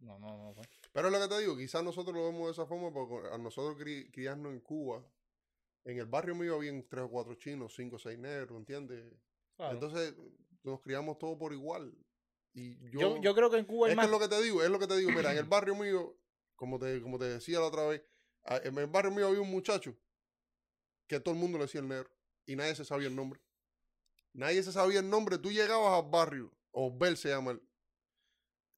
[0.00, 0.64] No, no, no fue.
[0.92, 3.38] Pero es lo que te digo, quizás nosotros lo vemos de esa forma porque a
[3.38, 5.04] nosotros cri- criarnos en Cuba,
[5.84, 9.12] en el barrio mío habían tres o cuatro chinos, cinco o seis negros, ¿entiendes?
[9.56, 9.74] Claro.
[9.74, 10.14] Entonces
[10.62, 11.92] nos criamos todos por igual.
[12.54, 14.04] Y yo, yo, yo creo que en Cuba es que más.
[14.06, 15.10] es lo que te digo, es lo que te digo.
[15.10, 16.16] Mira, en el barrio mío,
[16.54, 18.02] como te, como te decía la otra vez,
[18.62, 19.96] en el barrio mío había un muchacho
[21.06, 22.10] que todo el mundo le decía el negro
[22.46, 23.40] y nadie se sabía el nombre.
[24.32, 25.38] Nadie se sabía el nombre.
[25.38, 27.62] Tú llegabas al barrio, Osbel se llama él.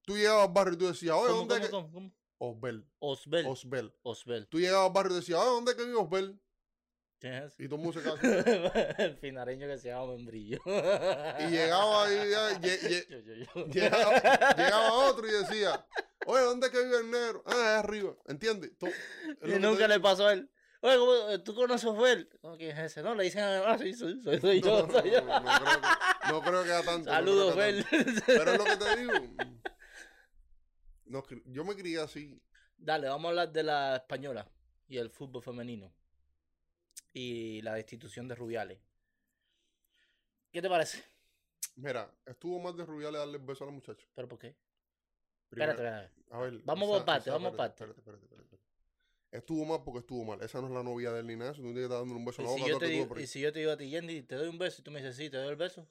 [0.03, 1.91] Tú llegabas al barrio y tú decías, oye, ¿Cómo, ¿dónde es cómo, que...?
[1.93, 2.21] cómo, cómo?
[2.43, 3.45] Osbel, Osbel.
[3.45, 3.93] Osbel.
[4.01, 4.47] Osbel.
[4.47, 6.41] Tú llegabas al barrio y decías, oye, ¿dónde es que vive Osbel?
[7.19, 7.63] ¿Quién es ese?
[7.65, 8.27] Y quedaba así.
[9.03, 10.59] el finareño que se llama Membrillo.
[10.65, 12.15] Y llegaba ahí,
[13.71, 15.85] llegaba, llegaba otro y decía,
[16.25, 17.43] oye, ¿dónde es que vive el negro?
[17.45, 18.71] Ah, allá arriba, ¿entiendes?
[18.81, 18.93] Es
[19.39, 20.49] que Y nunca le pasó a él.
[20.83, 22.27] Oye, ¿cómo- ¿tú conoces a Osbel?
[22.41, 23.03] No, ¿quién es ese?
[23.03, 25.21] No, le dicen, ah, sí, soy, soy, soy yo, No, soy yo.
[25.21, 25.87] no, no creo que,
[26.31, 27.09] no creo que haya tanto.
[27.09, 28.23] no Saludos, tanto.
[28.25, 29.13] Pero es lo que te digo.
[31.05, 32.41] No, yo me crié así.
[32.77, 34.47] Dale, vamos a hablar de la española
[34.87, 35.93] y el fútbol femenino.
[37.13, 38.79] Y la destitución de Rubiales.
[40.51, 41.03] ¿Qué te parece?
[41.75, 44.05] Mira, estuvo más de Rubiales darle el beso a la muchacha.
[44.15, 44.55] ¿Pero por qué?
[45.49, 46.35] Primero, Espérate, espérate.
[46.35, 47.73] a ver, Vamos por parte, vamos por parte.
[47.73, 48.41] espérate, espérate, espérate.
[49.31, 50.41] Estuvo mal porque estuvo mal.
[50.41, 51.53] Esa no es la novia de él ni nada.
[51.53, 53.59] Tú dándole un beso Y la boca a yo te digo, y si yo te
[53.59, 55.47] digo a ti, Yendi, te doy un beso y tú me dices, sí, te doy
[55.47, 55.87] el beso.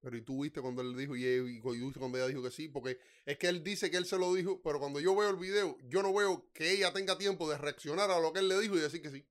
[0.00, 2.50] Pero y tú viste cuando él dijo y, y, y viste cuando ella dijo que
[2.50, 5.28] sí, porque es que él dice que él se lo dijo, pero cuando yo veo
[5.28, 8.48] el video, yo no veo que ella tenga tiempo de reaccionar a lo que él
[8.48, 9.26] le dijo y decir que sí.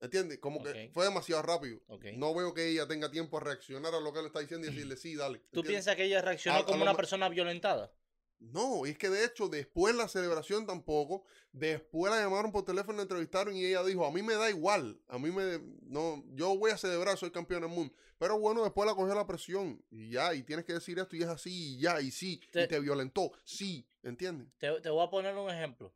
[0.00, 0.38] ¿Entiendes?
[0.38, 1.80] Como que fue demasiado rápido.
[2.16, 4.70] No veo que ella tenga tiempo a reaccionar a lo que él está diciendo y
[4.70, 5.40] decirle sí, dale.
[5.50, 7.92] ¿Tú piensas que ella reaccionó A- como una persona violentada?
[8.40, 12.96] No, y es que de hecho después la celebración tampoco, después la llamaron por teléfono,
[12.96, 16.56] la entrevistaron y ella dijo, a mí me da igual, a mí me, no, yo
[16.58, 17.94] voy a celebrar, soy campeón del mundo.
[18.18, 21.22] Pero bueno, después la cogió la presión y ya, y tienes que decir esto y
[21.22, 24.48] es así y ya, y sí, Te- y te violentó, sí, ¿entiendes?
[24.58, 25.94] Te, te voy a poner un ejemplo.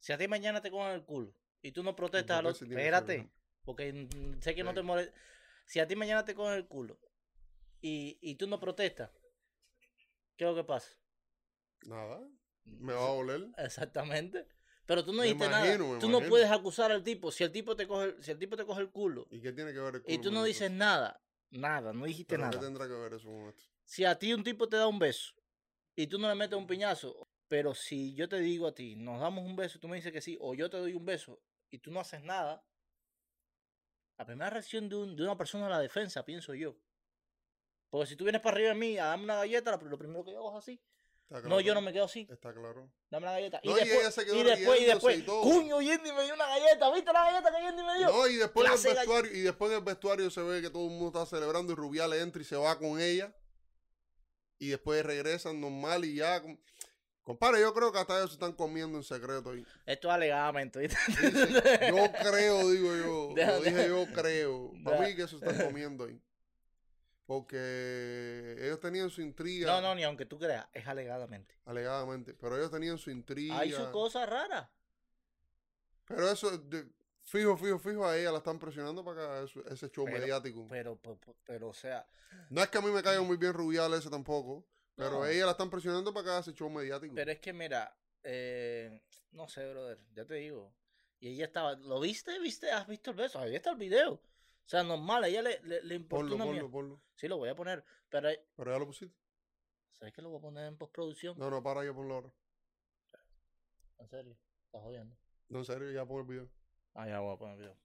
[0.00, 2.60] Si a ti mañana te cogen el culo y tú no protestas a los...
[2.62, 3.30] Espérate,
[3.64, 4.08] porque
[4.40, 5.14] sé que no te molesta.
[5.66, 6.98] Si a ti mañana te cogen el culo
[7.80, 9.10] y, y tú no protestas,
[10.40, 10.88] ¿qué es lo que pasa?
[11.86, 12.18] Nada,
[12.64, 13.48] me va a doler.
[13.58, 14.46] Exactamente.
[14.86, 15.76] Pero tú no dijiste nada.
[16.00, 17.30] Tú no puedes acusar al tipo.
[17.30, 19.74] Si el tipo te coge, si el tipo te coge el culo ¿Y qué tiene
[19.74, 21.20] que ver el y culo tú con no dices nada,
[21.50, 22.66] nada, no dijiste ¿Pero qué nada.
[22.66, 23.62] tendrá que ver eso con esto?
[23.84, 25.34] Si a ti un tipo te da un beso
[25.94, 29.20] y tú no le metes un piñazo, pero si yo te digo a ti, nos
[29.20, 31.38] damos un beso y tú me dices que sí, o yo te doy un beso
[31.70, 32.64] y tú no haces nada,
[34.18, 36.76] la primera reacción de, un- de una persona es la defensa, pienso yo.
[37.90, 40.30] Porque si tú vienes para arriba de mí a darme una galleta, lo primero que
[40.32, 40.80] yo hago es así.
[41.44, 42.26] No, yo no me quedo así.
[42.28, 42.90] Está claro.
[43.08, 43.60] Dame la galleta.
[43.62, 45.42] No, y y después, ella se quedó y después, y después, y todo.
[45.42, 46.90] cuño, Yendi me dio una galleta.
[46.92, 48.06] ¿Viste la galleta que Yendi me dio?
[48.08, 50.84] No, y después en el vestuario, y después en el vestuario se ve que todo
[50.86, 53.32] el mundo está celebrando y Rubiales entra y se va con ella.
[54.58, 56.42] Y después regresan normal y ya.
[56.42, 56.58] com-
[57.22, 59.64] Compadre, yo creo que hasta ellos se están comiendo en secreto ahí.
[59.86, 60.96] Esto es alegadamente, ¿viste?
[61.90, 63.34] Yo creo, digo yo.
[63.36, 64.72] Deja- lo dije deja- yo creo.
[64.82, 66.20] Para deja- mí que se están comiendo ahí.
[67.30, 69.70] Porque ellos tenían su intriga.
[69.70, 71.54] No, no, ni aunque tú creas, es alegadamente.
[71.64, 72.34] Alegadamente.
[72.34, 73.56] Pero ellos tenían su intriga.
[73.56, 74.68] Hay su cosa rara.
[76.06, 76.88] Pero eso, de-
[77.22, 80.66] fijo, fijo, fijo, a ella la están presionando para que ese show Pero- mediático.
[80.68, 82.04] Pero, pero, pero, o sea,
[82.48, 84.66] No es que a mí me caiga muy bien Rubiales ese tampoco,
[84.96, 85.26] pero No.
[85.26, 87.14] ella la están presionando para que haga ese show mediático.
[87.14, 90.74] pero es que mira, eh, no sé, brother, ya te digo.
[91.20, 92.36] Y ella estaba, ¿lo viste?
[92.40, 92.72] ¿Viste?
[92.72, 93.38] ¿Has visto el beso?
[93.38, 94.20] Ahí está el video.
[94.64, 97.02] O sea, normal, a ella le, le, le importa ponlo, ponlo, ponlo.
[97.16, 97.84] Sí, lo voy a poner.
[98.08, 99.14] Pero, Pero ya lo pusiste.
[99.92, 101.36] ¿sabes que lo voy a poner en postproducción?
[101.38, 102.32] No, no, para ya ponlo ahora.
[103.98, 104.36] En serio,
[104.66, 105.16] estás jodiendo.
[105.48, 106.50] No, en serio, ya pon el video.
[106.94, 107.76] Ah, ya voy a poner el video.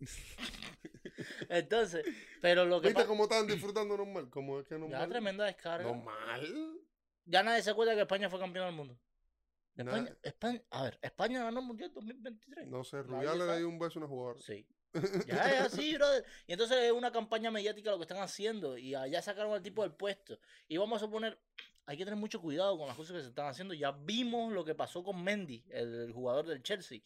[1.48, 2.04] Entonces,
[2.40, 4.28] pero lo que ¿Viste cómo estaban disfrutando normal?
[4.30, 5.08] Como es que Ya normal.
[5.08, 5.84] tremenda descarga.
[5.84, 6.80] Normal.
[7.24, 8.98] Ya nadie se acuerda que España fue campeón del mundo.
[9.76, 12.68] España, España, a ver, España ganó el Mundial 2023.
[12.68, 14.38] No sé, Rubiales le dio un beso a una jugadora.
[14.40, 14.66] Sí.
[15.26, 16.24] Ya es así, brother.
[16.46, 18.76] Y entonces es una campaña mediática lo que están haciendo.
[18.76, 20.38] Y allá sacaron al tipo del puesto.
[20.68, 21.38] Y vamos a suponer,
[21.86, 23.72] hay que tener mucho cuidado con las cosas que se están haciendo.
[23.74, 27.00] Ya vimos lo que pasó con Mendy, el jugador del Chelsea.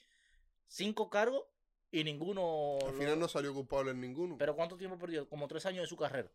[0.66, 1.44] Cinco cargos
[1.92, 2.78] y ninguno.
[2.80, 4.36] Al lo- final no salió culpable en ninguno.
[4.38, 5.28] Pero ¿cuánto tiempo perdió?
[5.28, 6.30] Como tres años de su carrera.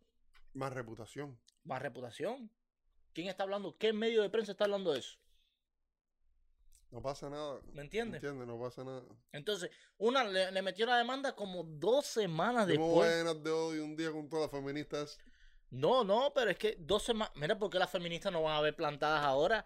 [0.54, 1.38] Más reputación.
[1.64, 2.52] Más reputación.
[3.14, 3.76] ¿Quién está hablando?
[3.78, 5.18] ¿Qué medio de prensa está hablando de eso?
[6.92, 7.60] No pasa nada.
[7.74, 8.24] ¿Me entiendes?
[8.24, 8.48] ¿Entiendes?
[8.48, 9.04] No pasa nada.
[9.32, 13.10] Entonces, una le, le metió la demanda como dos semanas a después.
[13.10, 15.20] llenar de odio un día con todas las feministas.
[15.70, 17.32] No, no, pero es que dos semanas.
[17.36, 19.64] Mira, ¿por qué las feministas no van a ver plantadas ahora?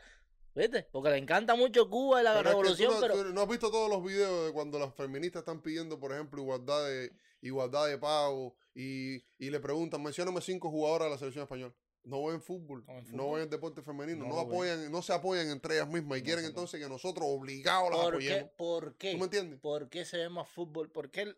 [0.53, 0.83] ¿Viste?
[0.91, 3.13] Porque le encanta mucho Cuba y la Pero es que tú revolución, no, pero.
[3.15, 6.41] tú no has visto todos los videos de cuando las feministas están pidiendo, por ejemplo,
[6.41, 7.11] igualdad de,
[7.41, 11.73] igualdad de pago y, y le preguntan, mencióname cinco jugadoras de la selección española.
[12.05, 13.39] No ven fútbol, No ven no fútbol.
[13.39, 14.47] ven deporte femenino, No no, ven.
[14.47, 17.99] apoyan, no se apoyan entre ellas mismas y No quieren entonces que nosotros obligados las
[18.07, 18.51] apoyemos.
[18.57, 19.11] ¿Por qué?
[19.13, 19.59] ¿Tú me entiendes?
[19.59, 20.91] ¿Por qué se ve más fútbol?
[20.91, 21.37] ¿Por qué el-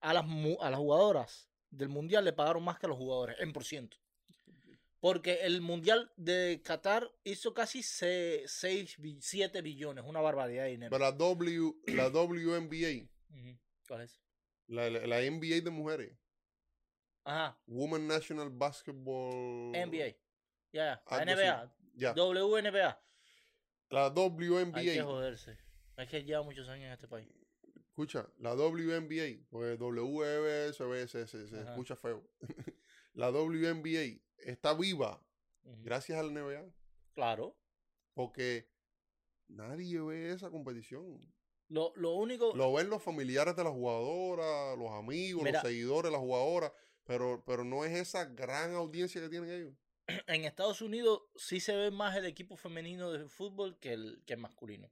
[0.00, 0.24] a, las,
[0.60, 3.96] a las jugadoras del mundial le pagaron más que a los jugadores en por ciento?
[4.98, 8.50] Porque el mundial de Qatar hizo casi 6,
[9.20, 10.90] 7 billones, una barbaridad de dinero.
[10.90, 13.08] Pero la, w, la WNBA.
[13.88, 14.20] ¿Cuál es?
[14.66, 16.12] la, la, la NBA de mujeres,
[17.24, 19.70] Ajá, Women National Basketball.
[19.72, 20.16] NBA.
[20.72, 21.02] Ya, ya.
[21.10, 21.24] La.
[21.24, 22.14] NBA.
[22.14, 23.02] WNBA.
[23.90, 25.04] la Hay que WNBA.
[25.04, 25.58] joderse.
[25.96, 27.28] Es que lleva muchos años en este país.
[27.88, 32.26] Escucha, la WNBA, pues WB se, se, escucha feo.
[33.12, 35.22] la WNBA está viva
[35.62, 36.72] gracias al NBA,
[37.14, 37.58] Claro.
[38.14, 38.70] porque
[39.48, 41.20] nadie ve esa competición.
[41.68, 42.54] Lo, lo único.
[42.56, 45.60] Lo ven los familiares de la jugadora, los amigos, Mira.
[45.60, 46.72] los seguidores de la jugadora,
[47.04, 49.74] pero, pero no es esa gran audiencia que tienen ellos.
[50.26, 54.34] en Estados Unidos sí se ve más el equipo femenino de fútbol que el, que
[54.34, 54.90] el masculino.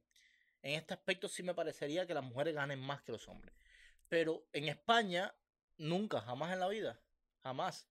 [0.61, 3.53] En este aspecto sí me parecería que las mujeres ganen más que los hombres.
[4.09, 5.33] Pero en España,
[5.77, 6.99] nunca, jamás en la vida.
[7.43, 7.87] Jamás.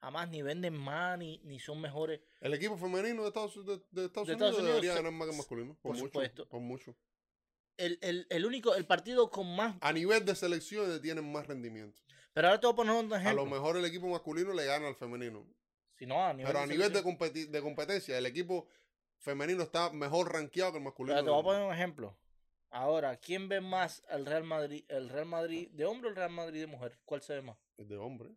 [0.00, 2.20] Jamás ni venden más ni, ni son mejores.
[2.40, 5.12] El equipo femenino de Estados, de, de Estados De Unidos, Estados Unidos debería se- ganar
[5.12, 5.74] más que el masculino.
[5.74, 6.48] Por, por mucho, supuesto.
[6.48, 6.96] por mucho.
[7.76, 9.76] El, el, el único, el partido con más.
[9.80, 12.00] A nivel de selecciones tienen más rendimiento.
[12.38, 13.44] Pero ahora te voy a poner un A ejemplo.
[13.44, 15.44] lo mejor el equipo masculino le gana al femenino.
[15.96, 18.68] Si no, a nivel Pero a de nivel de, competi- de competencia, el equipo
[19.16, 21.16] femenino está mejor rankeado que el masculino.
[21.16, 22.16] Pero te voy a poner un ejemplo.
[22.70, 26.30] Ahora, ¿quién ve más el Real Madrid, el Real Madrid de hombre o el Real
[26.30, 26.96] Madrid de mujer?
[27.04, 27.56] ¿Cuál se ve más?
[27.76, 28.30] Es de hombre.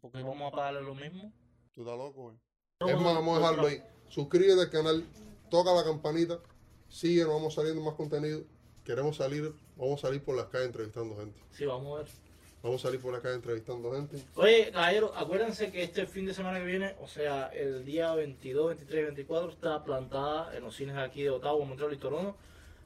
[0.00, 1.30] ¿Por qué vamos a pagarle lo mismo?
[1.74, 2.36] Tú estás loco, güey.
[2.80, 3.82] Es más, vamos a dejarlo ahí.
[4.08, 5.04] Suscríbete al canal,
[5.50, 6.40] toca la campanita,
[6.88, 8.44] sigue, nos vamos saliendo más contenido.
[8.82, 11.38] Queremos salir, vamos a salir por las calles entrevistando gente.
[11.50, 12.31] Sí, vamos a ver.
[12.62, 14.24] Vamos a salir por calles entrevistando gente.
[14.36, 18.68] Oye, caballero, acuérdense que este fin de semana que viene, o sea, el día 22,
[18.68, 22.36] 23 y 24, está plantada en los cines aquí de Ottawa, Montreal y Toronto.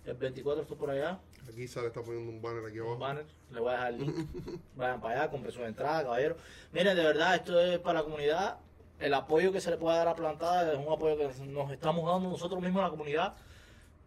[0.07, 1.19] El 24 está por allá,
[1.49, 3.01] Aquí sale, está poniendo un banner aquí un abajo.
[3.01, 4.17] banner, le voy a dejar el link.
[4.77, 6.37] Vayan para allá, compren su entrada, caballero.
[6.73, 8.59] Miren, de verdad, esto es para la comunidad.
[8.99, 12.11] El apoyo que se le puede dar a plantada es un apoyo que nos estamos
[12.11, 13.35] dando nosotros mismos a la comunidad.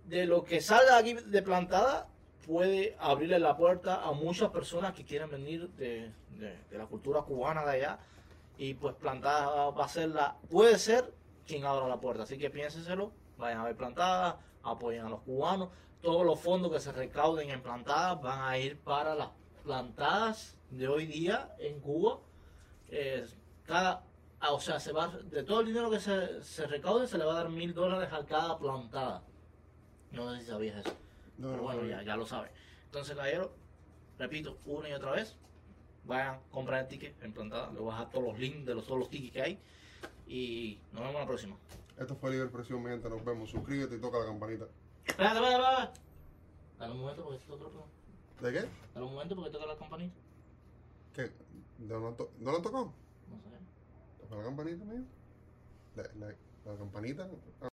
[0.05, 2.07] De lo que salga aquí de plantada,
[2.49, 7.63] puede abrirle la puerta a muchas personas que quieren venir de, de- la cultura cubana
[7.63, 7.99] de allá.
[8.57, 11.13] Y pues plantada va a ser la, puede ser
[11.45, 12.23] quien abra la puerta.
[12.23, 15.69] Así que piénsenselo, vayan a ver plantada, apoyen a los cubanos.
[16.01, 19.29] Todos los fondos que se recauden en plantadas van a ir para las
[19.63, 22.17] plantadas de hoy día en Cuba.
[22.89, 23.27] Eh,
[23.67, 24.03] cada,
[24.39, 27.25] ah, o sea, se va, de todo el dinero que se, se recaude, se le
[27.25, 29.21] va a dar mil dólares a cada plantada.
[30.11, 30.95] No sé si sabías eso.
[31.39, 31.87] No, Pero no, bueno, no.
[31.89, 32.51] ya, ya lo saben.
[32.85, 33.51] Entonces, caballero,
[34.17, 35.35] repito, una y otra vez,
[36.05, 37.71] vayan, compren el ticket en plantada.
[37.71, 39.59] Le voy a dejar todos los links de los, todos los tickets que hay.
[40.27, 41.57] Y nos vemos la próxima.
[41.97, 43.09] Esto fue Libre Presión, mi gente.
[43.09, 43.49] Nos vemos.
[43.49, 44.65] Suscríbete y toca la campanita.
[45.05, 45.99] Espérate, espérate, espérate.
[46.77, 48.69] Dale un momento porque toca la ¿De qué?
[48.93, 50.15] Dale un momento porque toca la campanita.
[51.13, 51.31] ¿Qué?
[51.79, 52.93] ¿No lo to- ¿no lo tocado?
[53.29, 53.49] No sé.
[54.21, 55.03] ¿Toca la campanita, mío?
[55.95, 56.27] La, la,
[56.65, 57.27] la campanita.